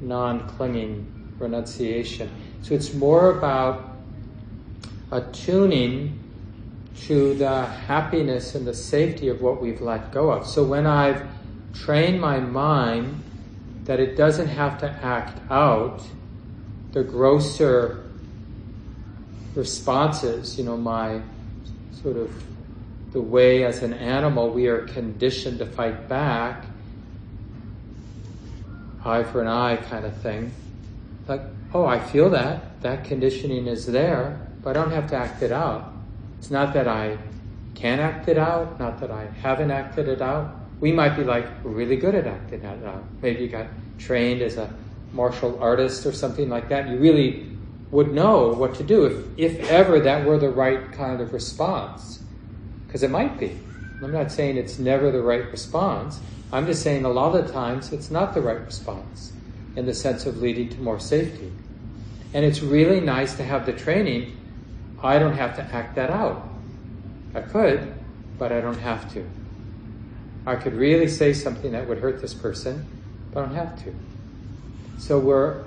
non-clinging 0.00 1.34
renunciation. 1.36 2.30
So 2.62 2.76
it's 2.76 2.94
more 2.94 3.36
about 3.36 3.96
attuning 5.10 6.16
to 7.06 7.34
the 7.34 7.66
happiness 7.66 8.54
and 8.54 8.64
the 8.64 8.72
safety 8.72 9.26
of 9.26 9.42
what 9.42 9.60
we've 9.60 9.80
let 9.80 10.12
go 10.12 10.30
of. 10.30 10.46
So 10.46 10.62
when 10.62 10.86
I've 10.86 11.26
trained 11.72 12.20
my 12.20 12.38
mind 12.38 13.20
that 13.82 13.98
it 13.98 14.16
doesn't 14.16 14.46
have 14.46 14.78
to 14.78 14.88
act 14.88 15.40
out 15.50 16.00
the 16.94 17.02
grosser 17.02 18.04
responses, 19.56 20.56
you 20.56 20.64
know, 20.64 20.76
my 20.76 21.20
sort 22.02 22.16
of 22.16 22.30
the 23.12 23.20
way 23.20 23.64
as 23.64 23.82
an 23.82 23.92
animal 23.92 24.50
we 24.50 24.68
are 24.68 24.86
conditioned 24.86 25.58
to 25.58 25.66
fight 25.66 26.08
back, 26.08 26.66
eye 29.04 29.24
for 29.24 29.40
an 29.40 29.48
eye 29.48 29.76
kind 29.76 30.04
of 30.04 30.16
thing. 30.18 30.52
Like, 31.26 31.42
oh, 31.72 31.84
I 31.84 31.98
feel 31.98 32.30
that. 32.30 32.80
That 32.82 33.04
conditioning 33.04 33.66
is 33.66 33.86
there, 33.86 34.40
but 34.62 34.76
I 34.76 34.80
don't 34.80 34.92
have 34.92 35.10
to 35.10 35.16
act 35.16 35.42
it 35.42 35.50
out. 35.50 35.92
It's 36.38 36.52
not 36.52 36.74
that 36.74 36.86
I 36.86 37.18
can't 37.74 38.00
act 38.00 38.28
it 38.28 38.38
out, 38.38 38.78
not 38.78 39.00
that 39.00 39.10
I 39.10 39.26
haven't 39.42 39.72
acted 39.72 40.06
it 40.06 40.22
out. 40.22 40.54
We 40.78 40.92
might 40.92 41.16
be 41.16 41.24
like 41.24 41.46
really 41.64 41.96
good 41.96 42.14
at 42.14 42.28
acting 42.28 42.62
it 42.62 42.86
out. 42.86 43.02
Maybe 43.20 43.42
you 43.42 43.48
got 43.48 43.66
trained 43.98 44.42
as 44.42 44.58
a 44.58 44.72
martial 45.14 45.58
artist 45.62 46.04
or 46.04 46.12
something 46.12 46.48
like 46.48 46.68
that. 46.68 46.88
You 46.88 46.98
really 46.98 47.50
would 47.90 48.12
know 48.12 48.48
what 48.48 48.74
to 48.74 48.82
do 48.82 49.06
if, 49.06 49.38
if 49.38 49.70
ever 49.70 50.00
that 50.00 50.26
were 50.26 50.38
the 50.38 50.50
right 50.50 50.92
kind 50.92 51.20
of 51.20 51.32
response. 51.32 52.20
Because 52.86 53.02
it 53.02 53.10
might 53.10 53.38
be. 53.38 53.56
I'm 54.02 54.12
not 54.12 54.32
saying 54.32 54.56
it's 54.56 54.78
never 54.78 55.10
the 55.10 55.22
right 55.22 55.50
response. 55.50 56.20
I'm 56.52 56.66
just 56.66 56.82
saying 56.82 57.04
a 57.04 57.08
lot 57.08 57.34
of 57.34 57.50
times 57.50 57.92
it's 57.92 58.10
not 58.10 58.34
the 58.34 58.40
right 58.40 58.60
response 58.60 59.32
in 59.76 59.86
the 59.86 59.94
sense 59.94 60.26
of 60.26 60.42
leading 60.42 60.68
to 60.70 60.80
more 60.80 61.00
safety. 61.00 61.50
And 62.32 62.44
it's 62.44 62.62
really 62.62 63.00
nice 63.00 63.34
to 63.36 63.44
have 63.44 63.64
the 63.64 63.72
training. 63.72 64.36
I 65.02 65.18
don't 65.18 65.36
have 65.36 65.56
to 65.56 65.62
act 65.62 65.94
that 65.94 66.10
out. 66.10 66.48
I 67.34 67.40
could, 67.40 67.94
but 68.38 68.52
I 68.52 68.60
don't 68.60 68.78
have 68.78 69.12
to. 69.14 69.24
I 70.46 70.56
could 70.56 70.74
really 70.74 71.08
say 71.08 71.32
something 71.32 71.72
that 71.72 71.88
would 71.88 71.98
hurt 71.98 72.20
this 72.20 72.34
person, 72.34 72.86
but 73.32 73.40
I 73.40 73.46
don't 73.46 73.54
have 73.54 73.82
to. 73.84 73.94
So 74.98 75.18
we're 75.18 75.64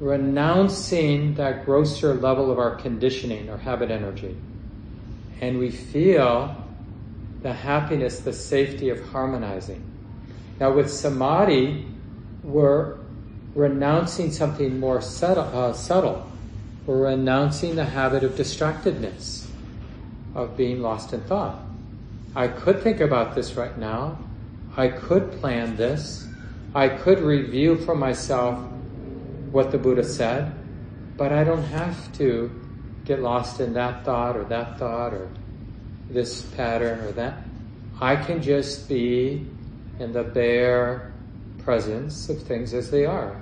renouncing 0.00 1.34
that 1.34 1.64
grosser 1.64 2.14
level 2.14 2.50
of 2.50 2.58
our 2.58 2.74
conditioning 2.76 3.50
or 3.50 3.58
habit 3.58 3.90
energy. 3.90 4.36
And 5.40 5.58
we 5.58 5.70
feel 5.70 6.56
the 7.42 7.52
happiness, 7.52 8.20
the 8.20 8.32
safety 8.32 8.88
of 8.88 9.02
harmonizing. 9.08 9.82
Now, 10.58 10.72
with 10.72 10.90
samadhi, 10.90 11.86
we're 12.42 12.98
renouncing 13.54 14.32
something 14.32 14.78
more 14.78 15.00
subtle, 15.00 15.44
uh, 15.44 15.72
subtle. 15.72 16.30
We're 16.86 17.10
renouncing 17.10 17.76
the 17.76 17.84
habit 17.84 18.24
of 18.24 18.32
distractedness, 18.32 19.46
of 20.34 20.56
being 20.56 20.82
lost 20.82 21.12
in 21.12 21.20
thought. 21.22 21.60
I 22.34 22.48
could 22.48 22.82
think 22.82 23.00
about 23.00 23.34
this 23.34 23.54
right 23.54 23.76
now. 23.76 24.18
I 24.76 24.88
could 24.88 25.32
plan 25.40 25.76
this. 25.76 26.26
I 26.72 26.88
could 26.88 27.18
review 27.18 27.76
for 27.78 27.96
myself 27.96 28.56
what 29.50 29.72
the 29.72 29.78
Buddha 29.78 30.04
said, 30.04 30.54
but 31.16 31.32
I 31.32 31.42
don't 31.42 31.64
have 31.64 32.12
to 32.18 32.48
get 33.04 33.20
lost 33.20 33.58
in 33.58 33.72
that 33.72 34.04
thought 34.04 34.36
or 34.36 34.44
that 34.44 34.78
thought 34.78 35.12
or 35.12 35.28
this 36.10 36.42
pattern 36.42 37.00
or 37.00 37.10
that. 37.12 37.42
I 38.00 38.14
can 38.14 38.40
just 38.40 38.88
be 38.88 39.44
in 39.98 40.12
the 40.12 40.22
bare 40.22 41.12
presence 41.58 42.28
of 42.28 42.40
things 42.44 42.72
as 42.72 42.88
they 42.88 43.04
are. 43.04 43.36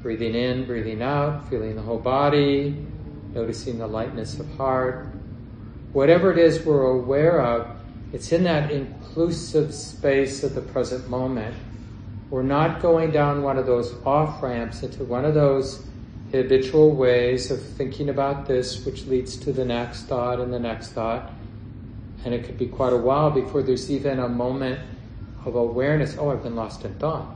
Breathing 0.00 0.34
in, 0.34 0.64
breathing 0.64 1.02
out, 1.02 1.46
feeling 1.50 1.76
the 1.76 1.82
whole 1.82 1.98
body, 1.98 2.86
noticing 3.34 3.78
the 3.78 3.86
lightness 3.86 4.40
of 4.40 4.48
heart. 4.56 5.08
Whatever 5.92 6.32
it 6.32 6.38
is 6.38 6.64
we're 6.64 6.86
aware 6.86 7.42
of, 7.42 7.68
it's 8.14 8.32
in 8.32 8.44
that 8.44 8.70
inclusive 8.70 9.74
space 9.74 10.42
of 10.42 10.54
the 10.54 10.62
present 10.62 11.10
moment 11.10 11.54
we're 12.32 12.42
not 12.42 12.80
going 12.80 13.10
down 13.10 13.42
one 13.42 13.58
of 13.58 13.66
those 13.66 13.94
off 14.06 14.42
ramps 14.42 14.82
into 14.82 15.04
one 15.04 15.26
of 15.26 15.34
those 15.34 15.84
habitual 16.30 16.92
ways 16.92 17.50
of 17.50 17.62
thinking 17.62 18.08
about 18.08 18.46
this, 18.46 18.86
which 18.86 19.04
leads 19.04 19.36
to 19.36 19.52
the 19.52 19.66
next 19.66 20.04
thought 20.04 20.40
and 20.40 20.50
the 20.50 20.58
next 20.58 20.92
thought. 20.92 21.30
And 22.24 22.32
it 22.32 22.44
could 22.44 22.56
be 22.56 22.68
quite 22.68 22.94
a 22.94 22.96
while 22.96 23.30
before 23.30 23.62
there's 23.62 23.90
even 23.90 24.18
a 24.18 24.30
moment 24.30 24.80
of 25.44 25.56
awareness 25.56 26.16
oh, 26.18 26.30
I've 26.30 26.42
been 26.42 26.56
lost 26.56 26.86
in 26.86 26.94
thought. 26.94 27.26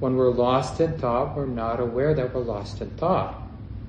When 0.00 0.16
we're 0.16 0.30
lost 0.30 0.80
in 0.80 0.98
thought, 0.98 1.36
we're 1.36 1.46
not 1.46 1.78
aware 1.78 2.12
that 2.12 2.34
we're 2.34 2.40
lost 2.40 2.80
in 2.80 2.90
thought. 2.90 3.40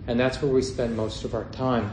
And 0.06 0.20
that's 0.20 0.44
where 0.44 0.54
we 0.54 0.62
spend 0.62 0.96
most 0.96 1.24
of 1.24 1.34
our 1.34 1.46
time. 1.46 1.90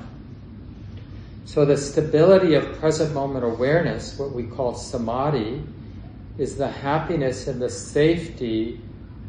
So 1.47 1.65
the 1.65 1.79
stability 1.79 2.53
of 2.53 2.81
present 2.81 3.15
moment 3.15 3.47
awareness, 3.47 4.19
what 4.19 4.33
we 4.33 4.43
call 4.43 4.75
samadhi, 4.75 5.63
is 6.39 6.57
the 6.57 6.69
happiness 6.69 7.47
and 7.47 7.61
the 7.61 7.71
safety 7.71 8.81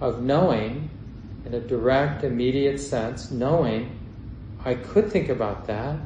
of 0.01 0.21
knowing, 0.21 0.89
in 1.45 1.53
a 1.53 1.59
direct, 1.59 2.23
immediate 2.23 2.79
sense, 2.79 3.31
knowing 3.31 3.97
I 4.65 4.75
could 4.75 5.11
think 5.11 5.29
about 5.29 5.67
that. 5.67 5.97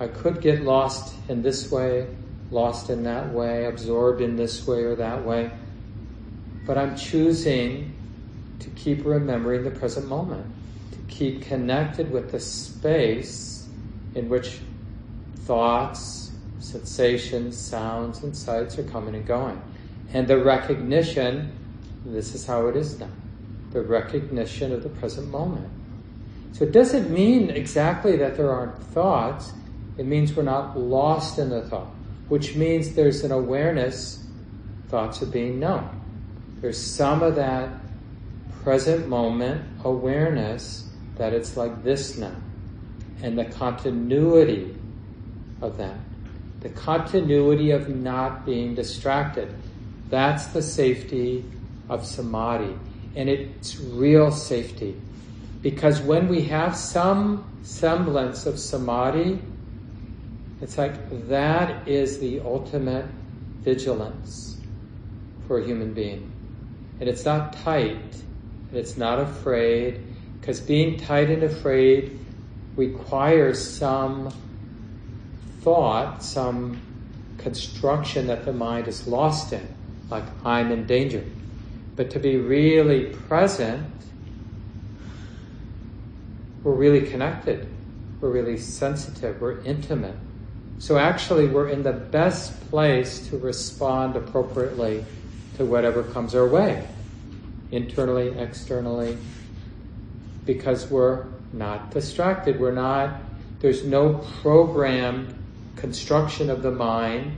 I 0.00 0.08
could 0.08 0.40
get 0.40 0.62
lost 0.62 1.14
in 1.28 1.42
this 1.42 1.70
way, 1.72 2.06
lost 2.50 2.90
in 2.90 3.02
that 3.04 3.32
way, 3.32 3.64
absorbed 3.64 4.20
in 4.20 4.36
this 4.36 4.66
way 4.66 4.82
or 4.82 4.94
that 4.96 5.24
way. 5.24 5.50
But 6.66 6.76
I'm 6.76 6.96
choosing 6.96 7.94
to 8.60 8.70
keep 8.70 9.04
remembering 9.04 9.64
the 9.64 9.70
present 9.70 10.06
moment, 10.06 10.46
to 10.92 10.98
keep 11.08 11.42
connected 11.42 12.10
with 12.10 12.30
the 12.30 12.40
space 12.40 13.66
in 14.14 14.28
which 14.28 14.58
thoughts, 15.46 16.32
sensations, 16.58 17.56
sounds, 17.56 18.22
and 18.22 18.36
sights 18.36 18.78
are 18.78 18.84
coming 18.84 19.14
and 19.14 19.26
going. 19.26 19.60
And 20.12 20.26
the 20.26 20.38
recognition, 20.38 21.52
this 22.04 22.34
is 22.34 22.46
how 22.46 22.66
it 22.68 22.76
is 22.76 22.98
now, 22.98 23.10
the 23.72 23.82
recognition 23.82 24.72
of 24.72 24.82
the 24.82 24.88
present 24.88 25.28
moment. 25.28 25.68
So 26.52 26.64
it 26.64 26.72
doesn't 26.72 27.10
mean 27.10 27.50
exactly 27.50 28.16
that 28.16 28.36
there 28.36 28.50
aren't 28.50 28.82
thoughts, 28.82 29.52
it 29.98 30.06
means 30.06 30.34
we're 30.34 30.42
not 30.44 30.78
lost 30.78 31.38
in 31.38 31.50
the 31.50 31.62
thought, 31.62 31.88
which 32.28 32.56
means 32.56 32.94
there's 32.94 33.22
an 33.24 33.32
awareness, 33.32 34.24
thoughts 34.88 35.22
are 35.22 35.26
being 35.26 35.60
known. 35.60 35.88
There's 36.60 36.80
some 36.80 37.22
of 37.22 37.36
that 37.36 37.68
present 38.62 39.08
moment 39.08 39.62
awareness 39.84 40.88
that 41.16 41.32
it's 41.32 41.56
like 41.56 41.82
this 41.84 42.16
now. 42.16 42.34
and 43.22 43.36
the 43.36 43.44
continuity 43.46 44.74
of 45.60 45.76
that. 45.78 45.96
The 46.60 46.68
continuity 46.70 47.72
of 47.72 47.88
not 47.88 48.46
being 48.46 48.74
distracted. 48.74 49.52
That's 50.08 50.46
the 50.48 50.62
safety 50.62 51.44
of 51.88 52.06
samadhi. 52.06 52.74
And 53.16 53.28
it's 53.28 53.78
real 53.80 54.30
safety. 54.30 55.00
Because 55.62 56.00
when 56.00 56.28
we 56.28 56.42
have 56.42 56.76
some 56.76 57.44
semblance 57.62 58.46
of 58.46 58.58
samadhi, 58.58 59.40
it's 60.60 60.78
like 60.78 61.28
that 61.28 61.86
is 61.86 62.18
the 62.18 62.40
ultimate 62.40 63.06
vigilance 63.62 64.60
for 65.46 65.58
a 65.58 65.64
human 65.64 65.94
being. 65.94 66.32
And 67.00 67.08
it's 67.08 67.24
not 67.24 67.52
tight, 67.64 67.96
and 67.96 68.74
it's 68.74 68.96
not 68.96 69.20
afraid, 69.20 70.02
because 70.40 70.60
being 70.60 70.98
tight 70.98 71.30
and 71.30 71.42
afraid 71.44 72.18
requires 72.76 73.58
some 73.62 74.32
thought, 75.60 76.22
some 76.22 76.80
construction 77.38 78.26
that 78.26 78.44
the 78.44 78.52
mind 78.52 78.88
is 78.88 79.06
lost 79.06 79.52
in, 79.52 79.66
like 80.10 80.24
I'm 80.44 80.72
in 80.72 80.86
danger. 80.86 81.24
But 81.96 82.10
to 82.10 82.18
be 82.18 82.36
really 82.36 83.06
present, 83.06 83.86
we're 86.62 86.74
really 86.74 87.02
connected, 87.02 87.68
we're 88.20 88.30
really 88.30 88.56
sensitive, 88.56 89.40
we're 89.40 89.60
intimate. 89.62 90.16
So 90.78 90.96
actually, 90.96 91.48
we're 91.48 91.68
in 91.68 91.82
the 91.82 91.92
best 91.92 92.70
place 92.70 93.26
to 93.28 93.38
respond 93.38 94.14
appropriately 94.14 95.04
to 95.56 95.64
whatever 95.64 96.04
comes 96.04 96.36
our 96.36 96.46
way, 96.46 96.86
internally, 97.72 98.28
externally, 98.38 99.18
because 100.44 100.88
we're 100.88 101.26
not 101.52 101.90
distracted. 101.90 102.60
We're 102.60 102.70
not, 102.70 103.20
there's 103.58 103.84
no 103.84 104.14
programmed 104.40 105.34
construction 105.76 106.48
of 106.48 106.62
the 106.62 106.70
mind 106.70 107.36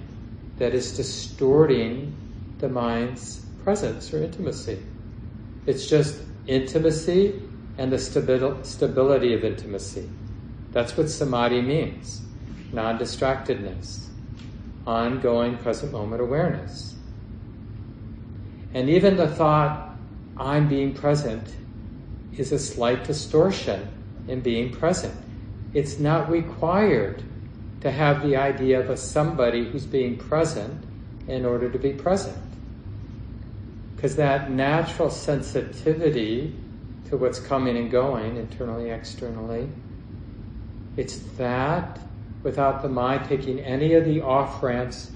that 0.58 0.74
is 0.74 0.94
distorting 0.94 2.14
the 2.60 2.68
mind's 2.68 3.44
presence 3.64 4.12
or 4.12 4.22
intimacy. 4.22 4.78
It's 5.66 5.86
just 5.86 6.20
intimacy 6.46 7.40
and 7.78 7.92
the 7.92 7.96
stabi- 7.96 8.64
stability 8.64 9.34
of 9.34 9.44
intimacy. 9.44 10.08
That's 10.72 10.96
what 10.96 11.08
samadhi 11.10 11.62
means 11.62 12.22
non 12.72 12.98
distractedness, 12.98 14.06
ongoing 14.86 15.56
present 15.58 15.92
moment 15.92 16.22
awareness. 16.22 16.94
And 18.72 18.88
even 18.88 19.16
the 19.16 19.28
thought, 19.28 19.96
I'm 20.36 20.68
being 20.68 20.94
present, 20.94 21.54
is 22.36 22.52
a 22.52 22.58
slight 22.58 23.04
distortion 23.04 23.88
in 24.28 24.40
being 24.40 24.70
present. 24.70 25.14
It's 25.74 25.98
not 25.98 26.30
required 26.30 27.22
to 27.80 27.90
have 27.90 28.22
the 28.22 28.36
idea 28.36 28.80
of 28.80 28.90
a 28.90 28.96
somebody 28.96 29.64
who's 29.64 29.86
being 29.86 30.16
present 30.16 30.84
in 31.26 31.44
order 31.44 31.70
to 31.70 31.78
be 31.78 31.92
present. 31.92 32.36
Because 34.00 34.16
that 34.16 34.50
natural 34.50 35.10
sensitivity 35.10 36.54
to 37.10 37.18
what's 37.18 37.38
coming 37.38 37.76
and 37.76 37.90
going, 37.90 38.36
internally, 38.36 38.88
externally, 38.88 39.68
it's 40.96 41.18
that 41.36 42.00
without 42.42 42.80
the 42.80 42.88
mind 42.88 43.28
taking 43.28 43.60
any 43.60 43.92
of 43.92 44.06
the 44.06 44.22
off 44.22 44.62
ramps, 44.62 45.10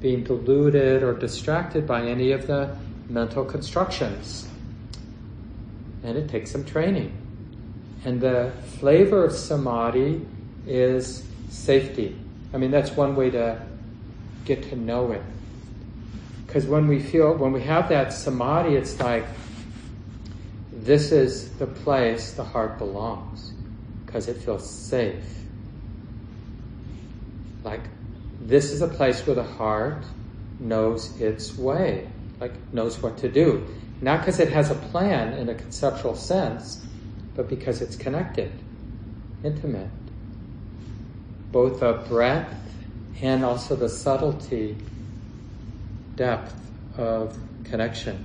being 0.00 0.24
deluded 0.24 1.02
or 1.02 1.14
distracted 1.14 1.86
by 1.86 2.02
any 2.02 2.32
of 2.32 2.46
the 2.46 2.76
mental 3.08 3.46
constructions. 3.46 4.46
And 6.04 6.18
it 6.18 6.28
takes 6.28 6.50
some 6.50 6.66
training. 6.66 7.16
And 8.04 8.20
the 8.20 8.52
flavor 8.78 9.24
of 9.24 9.32
samadhi 9.32 10.20
is 10.66 11.26
safety. 11.48 12.14
I 12.52 12.58
mean, 12.58 12.72
that's 12.72 12.90
one 12.90 13.16
way 13.16 13.30
to 13.30 13.58
get 14.44 14.64
to 14.64 14.76
know 14.76 15.12
it. 15.12 15.22
Because 16.48 16.64
when 16.64 16.88
we 16.88 16.98
feel, 16.98 17.34
when 17.34 17.52
we 17.52 17.60
have 17.60 17.90
that 17.90 18.10
samadhi, 18.10 18.74
it's 18.74 18.98
like, 18.98 19.26
this 20.72 21.12
is 21.12 21.50
the 21.58 21.66
place 21.66 22.32
the 22.32 22.42
heart 22.42 22.78
belongs, 22.78 23.52
because 24.06 24.28
it 24.28 24.38
feels 24.38 24.68
safe. 24.68 25.44
Like, 27.62 27.82
this 28.40 28.72
is 28.72 28.80
a 28.80 28.88
place 28.88 29.26
where 29.26 29.36
the 29.36 29.44
heart 29.44 30.04
knows 30.58 31.20
its 31.20 31.58
way, 31.58 32.08
like, 32.40 32.54
knows 32.72 33.02
what 33.02 33.18
to 33.18 33.28
do. 33.28 33.66
Not 34.00 34.20
because 34.20 34.40
it 34.40 34.50
has 34.50 34.70
a 34.70 34.74
plan 34.74 35.34
in 35.34 35.50
a 35.50 35.54
conceptual 35.54 36.14
sense, 36.14 36.82
but 37.34 37.50
because 37.50 37.82
it's 37.82 37.94
connected, 37.94 38.52
intimate. 39.44 39.90
Both 41.52 41.80
the 41.80 41.92
breadth 42.08 42.54
and 43.20 43.44
also 43.44 43.76
the 43.76 43.90
subtlety, 43.90 44.78
depth 46.18 46.54
of 46.98 47.38
connection. 47.64 48.24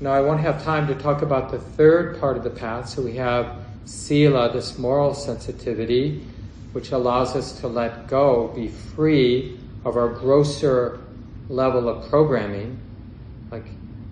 Now, 0.00 0.12
I 0.12 0.20
won't 0.20 0.40
have 0.40 0.62
time 0.64 0.86
to 0.88 0.94
talk 0.94 1.22
about 1.22 1.50
the 1.50 1.58
third 1.58 2.18
part 2.18 2.36
of 2.36 2.42
the 2.42 2.50
path, 2.50 2.88
so 2.88 3.00
we 3.00 3.14
have 3.16 3.56
sila, 3.84 4.52
this 4.52 4.76
moral 4.76 5.14
sensitivity, 5.14 6.26
which 6.72 6.90
allows 6.92 7.36
us 7.36 7.60
to 7.60 7.68
let 7.68 8.08
go, 8.08 8.48
be 8.48 8.68
free 8.68 9.58
of 9.84 9.96
our 9.96 10.08
grosser 10.08 11.00
level 11.48 11.88
of 11.88 12.08
programming, 12.08 12.78
like 13.50 13.66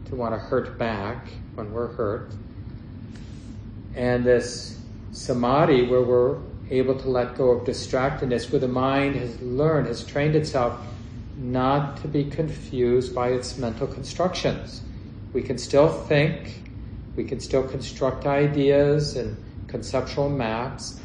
to 0.06 0.14
want 0.14 0.34
to 0.34 0.38
hurt 0.38 0.78
back 0.78 1.26
when 1.54 1.72
we're 1.72 1.88
hurt. 1.88 2.30
And 3.94 4.24
this 4.24 4.78
samadhi, 5.12 5.86
where 5.86 6.02
we're 6.02 6.38
able 6.70 6.94
to 6.96 7.08
let 7.08 7.36
go 7.36 7.50
of 7.50 7.66
distractedness, 7.66 8.52
where 8.52 8.60
the 8.60 8.68
mind 8.68 9.16
has 9.16 9.40
learned, 9.40 9.86
has 9.86 10.04
trained 10.04 10.36
itself 10.36 10.80
not 11.38 11.98
to 12.02 12.08
be 12.08 12.24
confused 12.24 13.14
by 13.14 13.28
its 13.28 13.56
mental 13.56 13.86
constructions. 13.86 14.82
We 15.32 15.42
can 15.42 15.58
still 15.58 15.88
think, 15.88 16.62
we 17.16 17.24
can 17.24 17.40
still 17.40 17.66
construct 17.66 18.26
ideas 18.26 19.16
and 19.16 19.36
conceptual 19.68 20.28
maps, 20.28 21.00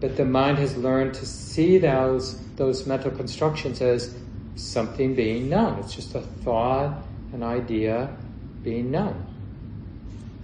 but 0.00 0.16
the 0.16 0.24
mind 0.24 0.58
has 0.58 0.76
learned 0.76 1.14
to 1.14 1.26
see 1.26 1.78
those 1.78 2.40
those 2.56 2.86
mental 2.86 3.10
constructions 3.10 3.82
as 3.82 4.16
something 4.56 5.14
being 5.14 5.48
known. 5.48 5.78
It's 5.78 5.94
just 5.94 6.14
a 6.14 6.20
thought, 6.20 7.02
an 7.32 7.42
idea 7.42 8.16
being 8.62 8.90
known. 8.90 9.26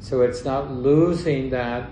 So 0.00 0.20
it's 0.20 0.44
not 0.44 0.70
losing 0.70 1.50
that 1.50 1.90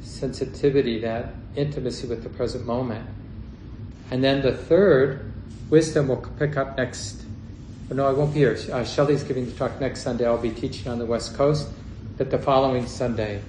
sensitivity, 0.00 0.98
that 1.00 1.34
intimacy 1.54 2.08
with 2.08 2.22
the 2.24 2.28
present 2.28 2.66
moment. 2.66 3.08
And 4.10 4.22
then 4.22 4.42
the 4.42 4.52
third, 4.52 5.31
wisdom 5.72 6.06
will 6.08 6.18
pick 6.38 6.58
up 6.58 6.76
next. 6.76 7.22
No, 7.90 8.06
I 8.06 8.12
won't 8.12 8.34
be 8.34 8.40
here. 8.40 8.58
Uh, 8.70 8.84
Shelley's 8.84 9.22
giving 9.22 9.46
the 9.46 9.52
talk 9.52 9.80
next 9.80 10.02
Sunday. 10.02 10.26
I'll 10.26 10.36
be 10.36 10.50
teaching 10.50 10.92
on 10.92 10.98
the 10.98 11.06
West 11.06 11.34
Coast. 11.34 11.66
But 12.18 12.30
the 12.30 12.38
following 12.38 12.86
Sunday, 12.86 13.40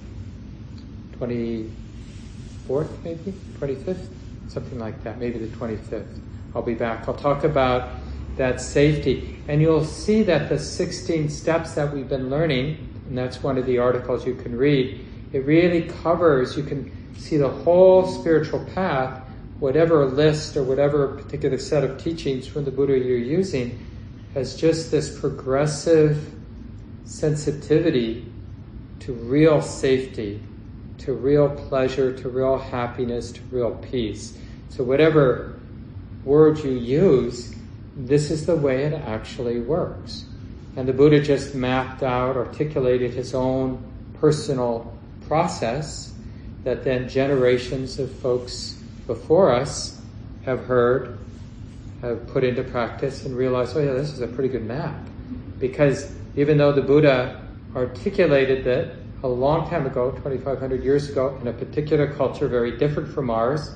24th, 1.18 2.88
maybe 3.04 3.34
25th, 3.60 4.08
something 4.48 4.78
like 4.78 5.04
that, 5.04 5.18
maybe 5.18 5.38
the 5.38 5.54
25th. 5.54 6.18
I'll 6.54 6.62
be 6.62 6.72
back. 6.72 7.06
I'll 7.06 7.14
talk 7.14 7.44
about 7.44 7.90
that 8.36 8.58
safety. 8.58 9.38
And 9.46 9.60
you'll 9.60 9.84
see 9.84 10.22
that 10.22 10.48
the 10.48 10.58
16 10.58 11.28
steps 11.28 11.74
that 11.74 11.92
we've 11.92 12.08
been 12.08 12.30
learning, 12.30 12.78
and 13.06 13.18
that's 13.18 13.42
one 13.42 13.58
of 13.58 13.66
the 13.66 13.76
articles 13.76 14.26
you 14.26 14.34
can 14.34 14.56
read, 14.56 14.98
it 15.34 15.44
really 15.44 15.82
covers, 16.02 16.56
you 16.56 16.62
can 16.62 16.90
see 17.18 17.36
the 17.36 17.50
whole 17.50 18.06
spiritual 18.06 18.64
path, 18.74 19.20
whatever 19.64 20.04
list 20.04 20.58
or 20.58 20.62
whatever 20.62 21.08
particular 21.08 21.56
set 21.56 21.82
of 21.82 21.96
teachings 21.96 22.46
from 22.46 22.66
the 22.66 22.70
Buddha 22.70 22.98
you're 22.98 23.16
using, 23.16 23.78
has 24.34 24.54
just 24.54 24.90
this 24.90 25.18
progressive 25.18 26.34
sensitivity 27.06 28.30
to 29.00 29.14
real 29.14 29.62
safety 29.62 30.38
to 30.98 31.12
real 31.12 31.48
pleasure, 31.48 32.16
to 32.16 32.28
real 32.28 32.58
happiness, 32.58 33.32
to 33.32 33.40
real 33.50 33.72
peace. 33.90 34.36
So, 34.68 34.84
whatever 34.84 35.58
word 36.24 36.58
you 36.58 36.72
use, 36.72 37.54
this 37.96 38.30
is 38.30 38.46
the 38.46 38.56
way 38.56 38.84
it 38.84 38.92
actually 38.92 39.60
works. 39.60 40.24
And 40.76 40.88
the 40.88 40.92
Buddha 40.92 41.22
just 41.22 41.54
mapped 41.54 42.02
out, 42.02 42.36
articulated 42.36 43.12
his 43.12 43.34
own 43.34 43.82
personal 44.20 44.96
process 45.26 46.12
that 46.64 46.84
then 46.84 47.08
generations 47.08 47.98
of 47.98 48.10
folks 48.10 48.73
before 49.06 49.52
us 49.52 50.00
have 50.44 50.64
heard, 50.64 51.18
have 52.00 52.26
put 52.28 52.44
into 52.44 52.62
practice, 52.62 53.24
and 53.24 53.36
realized, 53.36 53.76
oh, 53.76 53.80
yeah, 53.80 53.92
this 53.92 54.12
is 54.12 54.20
a 54.20 54.26
pretty 54.28 54.48
good 54.48 54.64
map. 54.64 54.94
Because 55.58 56.14
even 56.36 56.58
though 56.58 56.72
the 56.72 56.82
Buddha 56.82 57.40
articulated 57.74 58.64
that 58.64 58.94
a 59.22 59.28
long 59.28 59.68
time 59.70 59.86
ago, 59.86 60.10
2,500 60.10 60.84
years 60.84 61.08
ago, 61.08 61.36
in 61.40 61.48
a 61.48 61.52
particular 61.52 62.12
culture 62.12 62.46
very 62.46 62.76
different 62.76 63.08
from 63.08 63.30
ours. 63.30 63.74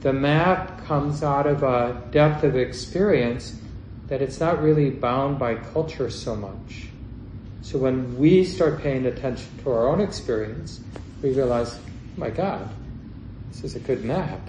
The 0.00 0.12
map 0.12 0.84
comes 0.84 1.22
out 1.22 1.46
of 1.46 1.62
a 1.62 2.02
depth 2.10 2.44
of 2.44 2.56
experience 2.56 3.58
that 4.08 4.20
it's 4.20 4.38
not 4.38 4.62
really 4.62 4.90
bound 4.90 5.38
by 5.38 5.54
culture 5.54 6.10
so 6.10 6.36
much. 6.36 6.88
So 7.62 7.78
when 7.78 8.18
we 8.18 8.44
start 8.44 8.82
paying 8.82 9.06
attention 9.06 9.48
to 9.62 9.70
our 9.70 9.88
own 9.88 10.00
experience, 10.00 10.80
we 11.22 11.32
realize, 11.32 11.74
oh 11.76 11.80
my 12.18 12.30
God, 12.30 12.68
this 13.50 13.64
is 13.64 13.76
a 13.76 13.80
good 13.80 14.04
map 14.04 14.40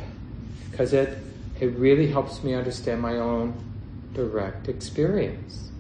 because 0.70 0.94
it, 0.94 1.18
it 1.60 1.68
really 1.78 2.08
helps 2.08 2.44
me 2.44 2.54
understand 2.54 3.02
my 3.02 3.18
own 3.18 3.54
direct 4.14 4.68
experience 4.68 5.72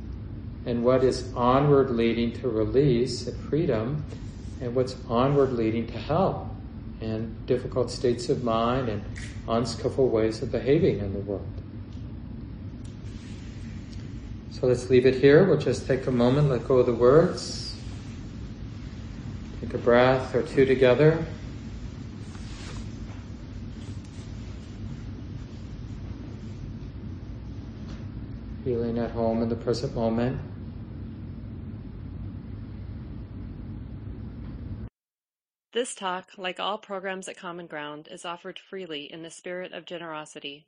and 0.66 0.84
what 0.84 1.04
is 1.04 1.34
onward 1.34 1.90
leading 1.90 2.32
to 2.40 2.50
release 2.50 3.28
and 3.28 3.38
freedom 3.50 4.04
and 4.62 4.76
what's 4.76 4.96
onward 5.10 5.54
leading 5.54 5.88
to 5.88 5.98
hell 5.98 6.56
and 7.02 7.46
difficult 7.48 7.90
states 7.90 8.30
of 8.30 8.44
mind 8.44 8.90
and 8.90 9.04
unskillful 9.48 10.08
ways 10.08 10.42
of 10.42 10.52
behaving 10.52 11.00
in 11.00 11.14
the 11.14 11.20
world. 11.20 11.48
So 14.52 14.68
let's 14.68 14.92
leave 14.92 15.08
it 15.08 15.16
here. 15.16 15.44
We'll 15.44 15.58
just 15.58 15.88
take 15.88 16.06
a 16.06 16.12
moment, 16.12 16.50
let 16.50 16.68
go 16.68 16.78
of 16.78 16.86
the 16.86 16.94
words. 16.94 17.76
Take 19.60 19.74
a 19.74 19.80
breath 19.80 20.36
or 20.36 20.44
two 20.44 20.66
together. 20.66 21.26
Feeling 28.64 28.91
at 29.02 29.12
home 29.12 29.42
in 29.42 29.50
the 29.50 29.56
present 29.56 29.96
moment. 29.96 30.40
This 35.74 35.96
talk, 35.96 36.32
like 36.38 36.60
all 36.60 36.78
programs 36.78 37.30
at 37.30 37.38
Common 37.38 37.66
Ground, 37.66 38.10
is 38.12 38.26
offered 38.26 38.60
freely 38.60 39.12
in 39.12 39.24
the 39.24 39.32
spirit 39.32 39.72
of 39.72 39.86
generosity. 39.86 40.68